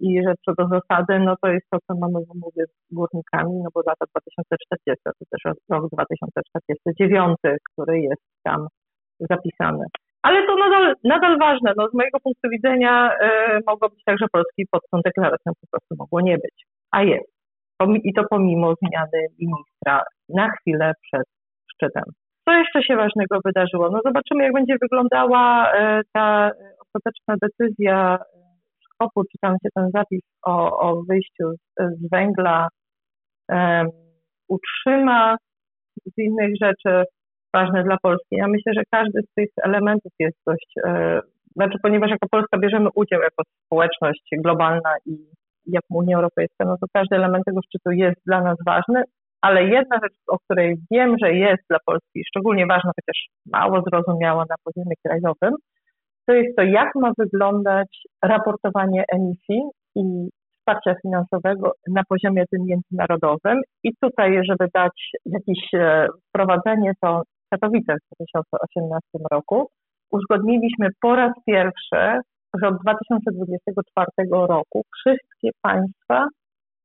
i 0.00 0.22
że 0.26 0.34
co 0.44 0.52
do 0.58 0.68
zasady, 0.68 1.18
no 1.18 1.34
to 1.42 1.48
jest 1.48 1.66
to, 1.70 1.78
co 1.86 1.94
mamy 1.94 2.18
w 2.26 2.30
umowie 2.30 2.64
z 2.66 2.94
górnikami, 2.94 3.54
no 3.64 3.68
bo 3.74 3.80
lata 3.86 4.04
2040 4.12 5.02
to 5.04 5.24
też 5.30 5.42
rok 5.70 5.84
2049, 5.92 7.36
który 7.72 8.00
jest 8.00 8.22
tam 8.44 8.66
zapisany. 9.20 9.84
Ale 10.22 10.46
to 10.46 10.56
nadal, 10.56 10.94
nadal 11.04 11.38
ważne. 11.38 11.72
No, 11.76 11.88
z 11.88 11.94
mojego 11.94 12.20
punktu 12.20 12.48
widzenia 12.50 13.12
y, 13.12 13.60
mogło 13.66 13.88
być 13.88 14.04
tak, 14.04 14.18
że 14.18 14.26
Polski 14.32 14.66
pod 14.70 14.82
tą 14.90 15.00
deklaracją 15.04 15.52
po 15.60 15.66
prostu 15.70 15.94
mogło 15.98 16.20
nie 16.20 16.34
być. 16.34 16.66
A 16.90 17.02
jest. 17.02 17.37
I 18.04 18.12
to 18.14 18.22
pomimo 18.30 18.74
zmiany 18.74 19.26
ministra 19.38 20.02
na 20.28 20.50
chwilę 20.50 20.92
przed 21.02 21.26
szczytem. 21.72 22.04
Co 22.44 22.52
jeszcze 22.52 22.82
się 22.82 22.96
ważnego 22.96 23.38
wydarzyło? 23.44 23.90
No 23.90 24.00
zobaczymy, 24.04 24.44
jak 24.44 24.52
będzie 24.52 24.76
wyglądała 24.82 25.72
e, 25.72 26.00
ta 26.12 26.50
ostateczna 26.86 27.34
decyzja 27.42 28.18
Szkopu, 28.80 29.22
czy 29.22 29.38
tam 29.40 29.52
się 29.62 29.68
ten 29.74 29.90
zapis 29.94 30.20
o, 30.46 30.80
o 30.80 31.02
wyjściu 31.08 31.52
z, 31.52 31.98
z 31.98 32.10
węgla 32.10 32.68
um, 33.48 33.88
utrzyma, 34.48 35.36
z 36.06 36.18
innych 36.18 36.54
rzeczy 36.62 37.04
ważne 37.54 37.84
dla 37.84 37.96
Polski. 38.02 38.36
Ja 38.36 38.48
myślę, 38.48 38.72
że 38.74 38.82
każdy 38.90 39.20
z 39.22 39.34
tych 39.34 39.48
elementów 39.64 40.12
jest 40.18 40.36
dość, 40.46 40.72
e, 40.86 41.20
znaczy 41.56 41.78
ponieważ 41.82 42.10
jako 42.10 42.26
Polska 42.30 42.58
bierzemy 42.58 42.88
udział 42.94 43.20
jako 43.20 43.42
społeczność 43.66 44.28
globalna 44.32 44.94
i 45.06 45.16
jako 45.68 45.86
Unia 45.90 46.16
Europejska, 46.16 46.64
no 46.64 46.76
to 46.80 46.86
każdy 46.92 47.16
element 47.16 47.44
tego 47.44 47.60
szczytu 47.62 47.90
jest 47.90 48.20
dla 48.26 48.42
nas 48.42 48.56
ważny, 48.66 49.02
ale 49.40 49.64
jedna 49.64 49.96
rzecz, 50.02 50.16
o 50.28 50.38
której 50.38 50.76
wiem, 50.90 51.16
że 51.22 51.32
jest 51.32 51.62
dla 51.70 51.78
Polski 51.86 52.22
szczególnie 52.28 52.66
ważna, 52.66 52.90
chociaż 52.96 53.26
mało 53.52 53.82
zrozumiała 53.82 54.44
na 54.50 54.56
poziomie 54.64 54.94
krajowym, 55.06 55.54
to 56.26 56.34
jest 56.34 56.56
to, 56.56 56.62
jak 56.62 56.94
ma 56.94 57.12
wyglądać 57.18 57.88
raportowanie 58.24 59.04
emisji 59.12 59.62
i 59.96 60.28
wsparcia 60.58 60.94
finansowego 61.02 61.72
na 61.88 62.02
poziomie 62.08 62.44
tym 62.50 62.64
międzynarodowym. 62.66 63.60
I 63.84 63.90
tutaj, 64.02 64.40
żeby 64.48 64.68
dać 64.74 65.10
jakieś 65.26 65.74
e, 65.74 66.06
wprowadzenie, 66.28 66.92
to 67.02 67.22
Katowice 67.50 67.94
w 67.94 68.16
2018 68.20 69.00
roku 69.32 69.70
uzgodniliśmy 70.12 70.88
po 71.00 71.16
raz 71.16 71.32
pierwszy, 71.46 72.20
że 72.60 72.68
od 72.68 72.80
2024 72.82 74.06
roku 74.30 74.82
wszystkie 74.98 75.50
państwa 75.62 76.26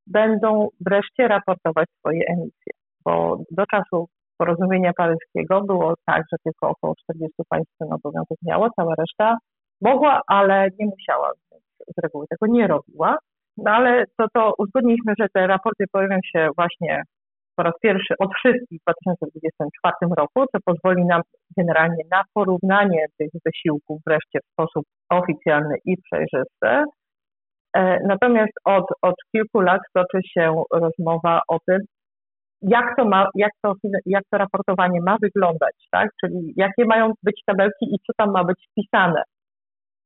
będą 0.08 0.68
wreszcie 0.86 1.28
raportować 1.28 1.88
swoje 2.00 2.22
emisje, 2.30 2.74
bo 3.06 3.38
do 3.52 3.66
czasu 3.66 4.08
porozumienia 4.38 4.92
paryskiego 4.98 5.62
było 5.62 5.94
tak, 6.06 6.24
że 6.32 6.38
tylko 6.44 6.70
około 6.70 6.96
40 6.96 7.34
państw 7.50 7.78
ten 7.80 7.94
obowiązek 7.94 8.38
miało, 8.42 8.70
cała 8.76 8.96
reszta 8.96 9.38
mogła, 9.82 10.22
ale 10.28 10.68
nie 10.80 10.86
musiała, 10.86 11.32
więc 11.52 11.64
z 11.98 12.04
reguły 12.04 12.26
tego 12.30 12.54
nie 12.54 12.68
robiła. 12.68 13.18
No 13.58 13.72
ale 13.72 14.04
to, 14.18 14.26
to 14.34 14.54
uzgodniliśmy, 14.58 15.14
że 15.20 15.28
te 15.34 15.48
raporty 15.48 15.86
pojawią 15.92 16.18
się 16.36 16.50
właśnie 16.56 17.04
po 17.56 17.64
raz 17.64 17.74
pierwszy 17.82 18.14
od 18.20 18.30
wszystkich 18.36 18.80
w 18.82 18.86
2024 18.86 19.94
roku, 20.18 20.46
co 20.52 20.58
pozwoli 20.66 21.06
nam 21.06 21.22
generalnie 21.58 22.04
na 22.12 22.22
porównanie 22.34 23.06
tych 23.18 23.30
wysiłków 23.46 24.02
wreszcie 24.08 24.40
w 24.40 24.52
sposób 24.52 24.86
oficjalny 25.10 25.76
i 25.86 25.96
przejrzysty. 25.98 26.92
E, 27.76 28.00
natomiast 28.08 28.54
od, 28.66 28.86
od 29.02 29.16
kilku 29.32 29.60
lat 29.62 29.82
toczy 29.94 30.20
się 30.34 30.64
rozmowa 30.74 31.42
o 31.48 31.58
tym, 31.68 31.80
jak 32.62 32.96
to, 32.98 33.06
ma, 33.06 33.28
jak, 33.36 33.52
to, 33.62 33.74
jak 34.06 34.24
to 34.32 34.38
raportowanie 34.38 35.02
ma 35.02 35.18
wyglądać, 35.22 35.76
tak? 35.92 36.10
czyli 36.22 36.54
jakie 36.58 36.86
mają 36.86 37.12
być 37.24 37.42
tabelki 37.46 37.86
i 37.86 37.98
co 38.08 38.14
tam 38.18 38.32
ma 38.32 38.44
być 38.44 38.58
wpisane. 38.72 39.24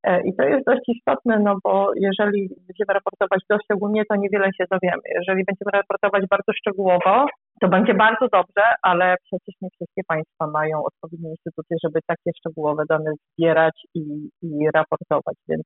E, 0.04 0.22
I 0.28 0.36
to 0.36 0.44
jest 0.44 0.66
dość 0.66 0.82
istotne, 0.88 1.40
no 1.40 1.56
bo 1.64 1.92
jeżeli 1.96 2.50
będziemy 2.68 2.94
raportować 2.94 3.42
dość 3.50 3.66
ogólnie, 3.74 4.04
to 4.10 4.16
niewiele 4.16 4.50
się 4.58 4.66
dowiemy. 4.72 5.02
Jeżeli 5.16 5.44
będziemy 5.50 5.72
raportować 5.74 6.24
bardzo 6.30 6.52
szczegółowo, 6.60 7.26
to 7.62 7.68
będzie 7.68 7.94
bardzo 7.94 8.28
dobrze, 8.34 8.66
ale 8.82 9.16
przecież 9.26 9.56
nie 9.62 9.70
wszystkie 9.70 10.02
państwa 10.08 10.48
mają 10.48 10.84
odpowiednie 10.84 11.30
instytucje, 11.30 11.78
żeby 11.84 12.00
takie 12.08 12.32
szczegółowe 12.38 12.84
dane 12.90 13.12
zbierać 13.22 13.76
i, 13.96 14.30
i 14.42 14.50
raportować, 14.74 15.38
więc 15.50 15.64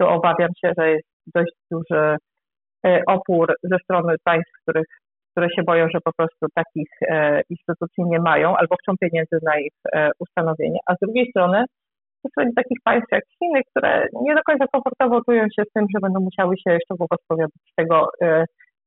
tu 0.00 0.06
obawiam 0.06 0.50
się, 0.60 0.72
że 0.78 0.90
jest 0.90 1.08
dość 1.34 1.52
duży 1.70 2.16
e, 2.86 3.02
opór 3.06 3.54
ze 3.62 3.76
strony 3.84 4.14
państw, 4.24 4.52
których, 4.62 4.86
które 5.30 5.48
się 5.56 5.62
boją, 5.62 5.88
że 5.94 6.00
po 6.04 6.12
prostu 6.16 6.46
takich 6.54 6.90
e, 7.10 7.40
instytucji 7.50 8.04
nie 8.04 8.20
mają 8.20 8.56
albo 8.56 8.76
chcą 8.76 8.92
pieniędzy 9.00 9.38
na 9.42 9.58
ich 9.60 9.72
ustanowienie, 10.20 10.78
a 10.86 10.94
z 10.94 10.98
drugiej 11.02 11.30
strony 11.30 11.64
jest 12.36 12.56
takich 12.56 12.78
państw 12.84 13.12
jak 13.12 13.24
Chiny, 13.38 13.60
które 13.70 14.06
nie 14.22 14.34
do 14.34 14.42
końca 14.42 14.64
komfortowo 14.72 15.24
czują 15.24 15.42
się 15.42 15.62
z 15.68 15.72
tym, 15.72 15.86
że 15.94 16.00
będą 16.02 16.20
musiały 16.20 16.54
się 16.58 16.78
szczegółowo 16.84 17.16
spowiadać 17.24 17.62
z 17.72 17.74
tego, 17.74 18.08
e, 18.22 18.44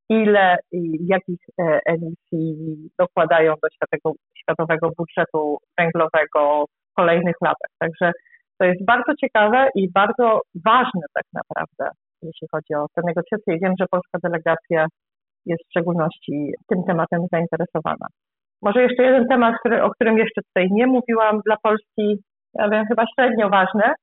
ile 0.10 0.58
i 0.72 1.08
jakich 1.08 1.40
e, 1.62 1.80
emisji 1.86 2.56
dokładają 3.00 3.54
do 3.64 3.68
światowego, 3.76 4.12
światowego 4.38 4.90
budżetu 4.98 5.58
węglowego 5.78 6.66
w 6.92 6.94
kolejnych 6.96 7.36
latach. 7.42 7.72
Także 7.80 8.12
to 8.60 8.66
jest 8.66 8.86
bardzo 8.86 9.12
ciekawe 9.22 9.70
i 9.76 9.92
bardzo 9.92 10.42
ważne 10.66 11.06
tak 11.14 11.26
naprawdę, 11.34 11.86
jeśli 12.22 12.48
chodzi 12.52 12.74
o 12.74 12.86
te 12.96 13.02
negocjacje. 13.06 13.60
Wiem, 13.64 13.74
że 13.80 13.86
polska 13.92 14.18
delegacja 14.24 14.88
jest 15.46 15.64
w 15.64 15.70
szczególności 15.70 16.52
tym 16.70 16.84
tematem 16.88 17.22
zainteresowana. 17.32 18.08
Może 18.62 18.82
jeszcze 18.82 19.04
jeden 19.04 19.28
temat, 19.28 19.56
który, 19.60 19.84
o 19.84 19.90
którym 19.90 20.18
jeszcze 20.18 20.42
tutaj 20.42 20.68
nie 20.72 20.88
mówiłam 20.88 21.40
dla 21.46 21.56
Polski, 21.64 22.24
ja 22.54 22.70
wiem, 22.70 22.86
chyba 22.86 23.04
średnio 23.16 23.50
ważne, 23.50 23.94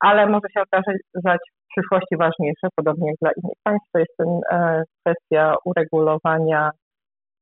ale 0.00 0.26
może 0.26 0.48
się 0.54 0.60
okazać 0.60 0.96
w 1.14 1.68
przyszłości 1.76 2.16
ważniejsze, 2.16 2.68
podobnie 2.76 3.08
jak 3.08 3.16
dla 3.20 3.30
innych 3.36 3.58
państw, 3.62 3.88
to 3.92 3.98
jest 3.98 4.16
ten, 4.18 4.40
e, 4.50 4.82
kwestia 5.00 5.54
uregulowania 5.64 6.70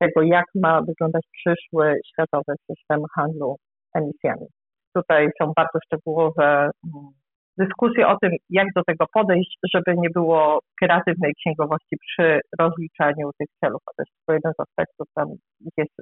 tego, 0.00 0.22
jak 0.22 0.44
ma 0.54 0.82
wyglądać 0.82 1.22
przyszły 1.32 2.00
światowy 2.12 2.52
system 2.70 3.00
handlu 3.16 3.56
emisjami. 3.94 4.46
Tutaj 4.94 5.28
są 5.42 5.52
bardzo 5.56 5.78
szczegółowe 5.84 6.70
mm, 6.84 7.10
dyskusje 7.58 8.08
o 8.08 8.16
tym, 8.22 8.32
jak 8.50 8.66
do 8.76 8.82
tego 8.84 9.04
podejść, 9.12 9.58
żeby 9.74 9.96
nie 9.96 10.10
było 10.10 10.58
kreatywnej 10.80 11.32
księgowości 11.34 11.96
przy 12.00 12.40
rozliczaniu 12.60 13.30
tych 13.38 13.48
celów. 13.60 13.82
To 13.84 14.02
jest 14.02 14.12
tylko 14.16 14.32
jeden 14.32 14.52
z 14.52 14.60
aspektów, 14.60 15.06
tam 15.14 15.28
jest 15.76 15.96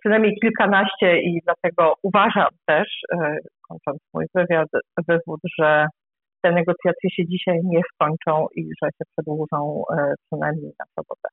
przynajmniej 0.00 0.38
kilkanaście 0.42 1.20
i 1.20 1.40
dlatego 1.44 1.94
uważam 2.02 2.48
też, 2.66 2.88
e, 3.12 3.36
kończąc 3.68 3.98
mój 4.14 4.26
wywiad, 4.34 4.68
wywód, 5.08 5.40
że 5.58 5.86
te 6.42 6.52
negocjacje 6.52 7.10
się 7.10 7.26
dzisiaj 7.26 7.60
nie 7.64 7.80
skończą 7.94 8.46
i 8.56 8.62
że 8.82 8.88
się 8.88 9.04
przedłużą 9.16 9.82
e, 9.98 10.14
przynajmniej 10.26 10.72
na 10.78 10.84
sobotę. 10.94 11.28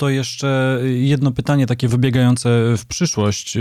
To 0.00 0.08
jeszcze 0.08 0.80
jedno 0.94 1.32
pytanie 1.32 1.66
takie 1.66 1.88
wybiegające 1.88 2.48
w 2.76 2.86
przyszłość. 2.86 3.58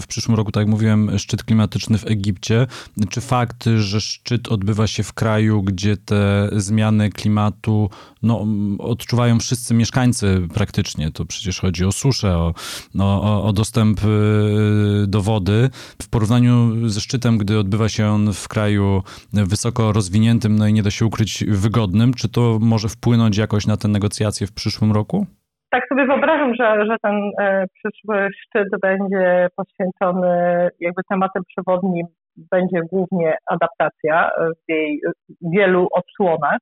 W 0.00 0.04
przyszłym 0.08 0.36
roku, 0.36 0.52
tak 0.52 0.60
jak 0.60 0.68
mówiłem, 0.68 1.18
szczyt 1.18 1.44
klimatyczny 1.44 1.98
w 1.98 2.06
Egipcie. 2.06 2.66
Czy 3.10 3.20
fakt, 3.20 3.64
że 3.76 4.00
szczyt 4.00 4.48
odbywa 4.48 4.86
się 4.86 5.02
w 5.02 5.12
kraju, 5.12 5.62
gdzie 5.62 5.96
te 5.96 6.48
zmiany 6.56 7.10
klimatu 7.10 7.90
no, 8.22 8.46
odczuwają 8.78 9.38
wszyscy 9.38 9.74
mieszkańcy 9.74 10.48
praktycznie, 10.54 11.12
to 11.12 11.24
przecież 11.24 11.60
chodzi 11.60 11.84
o 11.84 11.92
suszę, 11.92 12.36
o, 12.36 12.54
o, 12.98 13.44
o 13.44 13.52
dostęp 13.52 14.00
y, 14.04 15.06
do 15.06 15.22
wody, 15.22 15.70
w 16.02 16.08
porównaniu 16.08 16.88
ze 16.88 17.00
szczytem, 17.00 17.38
gdy 17.38 17.58
odbywa 17.58 17.88
się 17.88 18.08
on 18.08 18.32
w 18.32 18.48
kraju 18.48 19.02
wysoko 19.32 19.92
rozwiniętym, 19.92 20.56
no 20.56 20.66
i 20.66 20.72
nie 20.72 20.82
da 20.82 20.90
się 20.90 21.06
ukryć 21.06 21.44
wygodnym, 21.48 22.14
czy 22.14 22.28
to 22.28 22.58
może 22.60 22.88
wpłynąć 22.88 23.36
jakoś 23.36 23.66
na 23.66 23.76
te 23.76 23.88
negocjacje 23.88 24.46
w 24.46 24.52
przyszłym 24.52 24.92
roku? 24.92 25.26
Tak 25.76 25.88
sobie 25.88 26.06
wyobrażam, 26.06 26.54
że, 26.54 26.86
że 26.86 26.96
ten 27.02 27.30
e, 27.40 27.66
przyszły 27.74 28.28
szczyt 28.40 28.68
będzie 28.82 29.48
poświęcony 29.56 30.28
jakby 30.80 31.02
tematem 31.10 31.42
przewodnim 31.48 32.06
będzie 32.36 32.80
głównie 32.92 33.36
adaptacja 33.46 34.30
w 34.38 34.70
jej 34.70 35.00
wielu 35.40 35.88
odsłonach, 35.92 36.58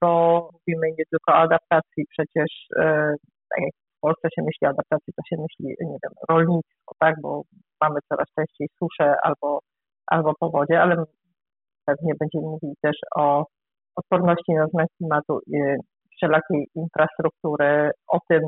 bo 0.00 0.42
mówimy 0.52 0.86
nie 0.98 1.04
tylko 1.10 1.32
o 1.32 1.36
adaptacji, 1.36 2.04
przecież 2.10 2.50
e, 2.76 3.14
tak 3.50 3.64
jak 3.64 3.74
w 3.96 4.00
Polsce 4.00 4.28
się 4.34 4.42
myśli 4.42 4.66
o 4.66 4.70
adaptacji, 4.70 5.12
to 5.16 5.22
się 5.28 5.42
myśli, 5.42 5.76
nie 5.80 5.98
wiem, 6.02 6.12
rolnictwo, 6.28 6.92
tak, 6.98 7.14
bo 7.22 7.42
mamy 7.80 8.00
coraz 8.08 8.26
częściej 8.38 8.68
suszę 8.78 9.14
albo, 9.22 9.58
albo 10.06 10.32
powodzie, 10.40 10.82
ale 10.82 11.04
pewnie 11.86 12.12
będziemy 12.20 12.44
mówili 12.44 12.74
też 12.82 12.96
o 13.16 13.44
odporności 13.96 14.52
na 14.52 14.66
zmiany 14.66 14.88
klimatu 14.98 15.40
wszelakiej 16.24 16.66
infrastruktury, 16.74 17.90
o 18.08 18.18
tym, 18.28 18.40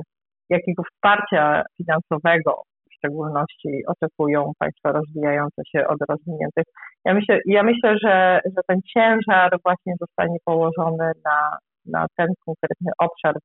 jakiego 0.50 0.82
wsparcia 0.82 1.62
finansowego 1.76 2.62
w 2.90 2.94
szczególności 2.94 3.82
oczekują 3.86 4.52
państwa 4.58 4.92
rozwijające 4.92 5.62
się 5.72 5.86
od 5.86 5.98
rozwiniętych. 6.08 6.64
Ja 7.04 7.14
myślę, 7.14 7.38
ja 7.46 7.62
myślę 7.62 7.98
że, 8.02 8.40
że 8.44 8.60
ten 8.68 8.78
ciężar 8.94 9.50
właśnie 9.64 9.94
zostanie 10.00 10.36
położony 10.44 11.12
na, 11.24 11.58
na 11.86 12.06
ten 12.16 12.26
konkretny 12.46 12.90
obszar 12.98 13.34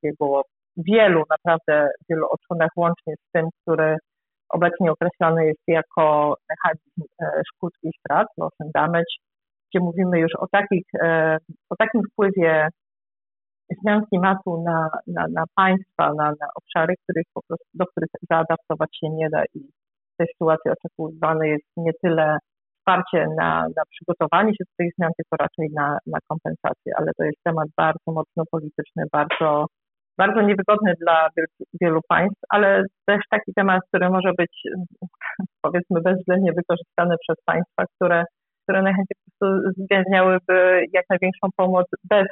wielu, 0.76 1.22
naprawdę 1.30 1.88
wielu 2.10 2.26
odsłonach, 2.30 2.70
łącznie 2.76 3.14
z 3.16 3.32
tym, 3.32 3.48
który 3.62 3.96
obecnie 4.50 4.92
określany 4.92 5.46
jest 5.46 5.62
jako 5.66 6.36
mechanizm 6.50 7.02
e, 7.22 7.42
szkód 7.48 7.72
i 7.82 7.90
strat, 7.98 8.26
loss 8.38 8.52
and 8.60 8.72
damage, 8.72 9.12
gdzie 9.70 9.84
mówimy 9.84 10.20
już 10.20 10.32
o, 10.38 10.46
takich, 10.52 10.86
e, 11.02 11.38
o 11.70 11.76
takim 11.76 12.02
wpływie 12.12 12.68
zmian 13.82 14.02
klimatu 14.06 14.62
na, 14.66 14.88
na, 15.06 15.26
na 15.32 15.44
państwa, 15.56 16.14
na, 16.14 16.28
na 16.40 16.46
obszary, 16.54 16.94
których 17.04 17.26
po 17.34 17.40
prostu, 17.48 17.68
do 17.74 17.86
których 17.86 18.10
zaadaptować 18.30 18.90
się 19.00 19.08
nie 19.10 19.30
da 19.30 19.42
i 19.54 19.58
w 20.14 20.16
tej 20.18 20.26
sytuacji 20.32 20.70
oczekiwane 20.70 21.48
jest 21.48 21.64
nie 21.76 21.92
tyle 22.02 22.38
wsparcie 22.82 23.26
na, 23.38 23.50
na 23.76 23.82
przygotowanie 23.90 24.52
się 24.52 24.64
do 24.64 24.74
tych 24.78 24.90
zmian, 24.98 25.10
tylko 25.16 25.36
raczej 25.44 25.68
na, 25.74 25.98
na 26.06 26.18
kompensację, 26.28 26.92
ale 26.98 27.10
to 27.16 27.24
jest 27.24 27.42
temat 27.44 27.68
bardzo 27.76 28.08
mocno 28.18 28.42
polityczny, 28.50 29.04
bardzo, 29.12 29.66
bardzo 30.18 30.40
niewygodny 30.42 30.94
dla 31.00 31.28
wielu 31.80 32.00
państw, 32.08 32.40
ale 32.48 32.84
też 33.06 33.20
taki 33.30 33.52
temat, 33.54 33.80
który 33.88 34.10
może 34.10 34.32
być 34.38 34.62
powiedzmy 35.64 36.00
bezwzględnie 36.00 36.52
wykorzystany 36.52 37.14
przez 37.20 37.36
państwa, 37.44 37.84
które, 37.94 38.24
które 38.62 38.82
najchętniej 38.82 39.16
po 39.18 39.46
prostu 39.46 39.72
zwięźniałyby 39.82 40.84
jak 40.92 41.04
największą 41.10 41.48
pomoc 41.56 41.86
bez 42.04 42.26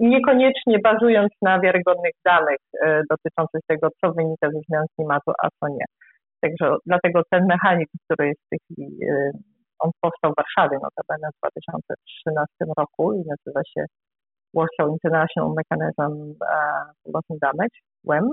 niekoniecznie 0.00 0.78
bazując 0.84 1.32
na 1.42 1.60
wiarygodnych 1.60 2.12
danych 2.24 2.58
e, 2.82 3.02
dotyczących 3.10 3.60
tego, 3.66 3.88
co 4.00 4.12
wynika 4.12 4.50
ze 4.50 4.60
zmian 4.68 4.84
klimatu, 4.96 5.30
a 5.42 5.48
co 5.60 5.68
nie. 5.68 5.84
Także 6.40 6.76
dlatego 6.86 7.22
ten 7.30 7.46
mechanizm, 7.46 7.98
który 8.04 8.28
jest 8.28 8.40
w 8.46 8.48
tej 8.48 8.58
chwili, 8.58 8.98
e, 9.10 9.30
on 9.78 9.90
powstał 10.00 10.32
w 10.32 10.36
Warszawie 10.36 10.78
notabene 10.82 11.28
w 11.34 11.38
2013 11.38 12.48
roku 12.78 13.12
i 13.12 13.18
nazywa 13.18 13.60
się 13.74 13.84
Warsaw 14.54 14.88
International 14.88 15.54
Mechanism 15.60 16.02
and 17.30 17.40
Damage, 17.40 17.78
WEM. 18.04 18.28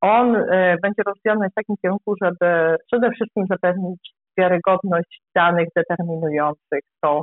On 0.00 0.36
e, 0.36 0.76
będzie 0.82 1.02
rozwijany 1.06 1.48
w 1.50 1.54
takim 1.54 1.76
kierunku, 1.82 2.14
żeby 2.22 2.76
przede 2.86 3.10
wszystkim 3.10 3.44
zapewnić 3.50 4.14
wiarygodność 4.38 5.22
danych 5.34 5.68
determinujących 5.76 6.80
to, 7.02 7.22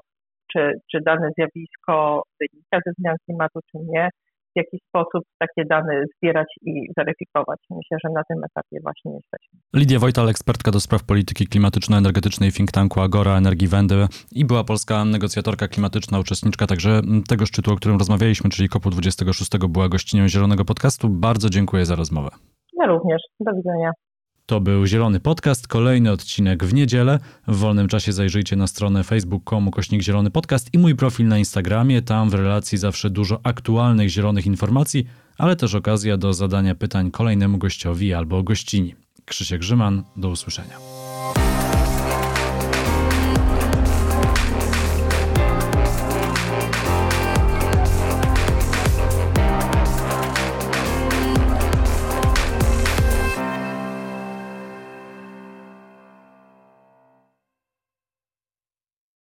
czy, 0.53 0.71
czy 0.91 0.97
dane 1.05 1.29
zjawisko 1.37 2.23
wynika 2.39 2.77
ze 2.85 2.91
zmian 2.97 3.15
klimatu, 3.25 3.59
czy 3.71 3.77
nie, 3.91 4.09
w 4.55 4.59
jaki 4.59 4.77
sposób 4.87 5.23
takie 5.39 5.65
dane 5.65 6.03
zbierać 6.17 6.47
i 6.61 6.87
weryfikować. 6.97 7.59
Myślę, 7.69 7.97
że 8.03 8.09
na 8.13 8.21
tym 8.29 8.37
etapie 8.43 8.77
właśnie 8.83 9.11
jesteśmy. 9.11 9.59
Lidia 9.75 9.99
Wojtal, 9.99 10.29
ekspertka 10.29 10.71
do 10.71 10.79
spraw 10.79 11.03
polityki 11.03 11.47
klimatyczno-energetycznej 11.47 12.51
think 12.51 12.71
tanku 12.71 13.01
Agora 13.01 13.37
Energii 13.37 13.67
Wędy 13.67 14.07
i 14.31 14.45
była 14.45 14.63
polska 14.63 15.05
negocjatorka 15.05 15.67
klimatyczna, 15.67 16.19
uczestniczka 16.19 16.67
także 16.67 17.01
tego 17.29 17.45
szczytu, 17.45 17.73
o 17.73 17.75
którym 17.75 17.97
rozmawialiśmy, 17.97 18.49
czyli 18.49 18.69
COP26 18.69 19.67
była 19.67 19.89
gościnią 19.89 20.27
Zielonego 20.27 20.65
Podcastu. 20.65 21.09
Bardzo 21.09 21.49
dziękuję 21.49 21.85
za 21.85 21.95
rozmowę. 21.95 22.29
Ja 22.79 22.85
również. 22.87 23.21
Do 23.39 23.51
widzenia. 23.53 23.91
To 24.51 24.61
był 24.61 24.85
Zielony 24.85 25.19
Podcast, 25.19 25.67
kolejny 25.67 26.11
odcinek 26.11 26.63
w 26.63 26.73
niedzielę. 26.73 27.19
W 27.47 27.55
wolnym 27.55 27.87
czasie 27.87 28.13
zajrzyjcie 28.13 28.55
na 28.55 28.67
stronę 28.67 29.03
facebook.com 29.03 29.71
kośnik 29.71 30.01
Zielony 30.01 30.31
Podcast 30.31 30.73
i 30.73 30.77
mój 30.77 30.95
profil 30.95 31.27
na 31.27 31.37
Instagramie. 31.37 32.01
Tam 32.01 32.29
w 32.29 32.33
relacji 32.33 32.77
zawsze 32.77 33.09
dużo 33.09 33.39
aktualnych 33.43 34.09
zielonych 34.09 34.45
informacji, 34.45 35.07
ale 35.37 35.55
też 35.55 35.75
okazja 35.75 36.17
do 36.17 36.33
zadania 36.33 36.75
pytań 36.75 37.11
kolejnemu 37.11 37.57
gościowi 37.57 38.13
albo 38.13 38.43
gościni. 38.43 38.95
Krzysiek 39.25 39.59
Grzyman, 39.59 40.03
do 40.17 40.29
usłyszenia. 40.29 40.77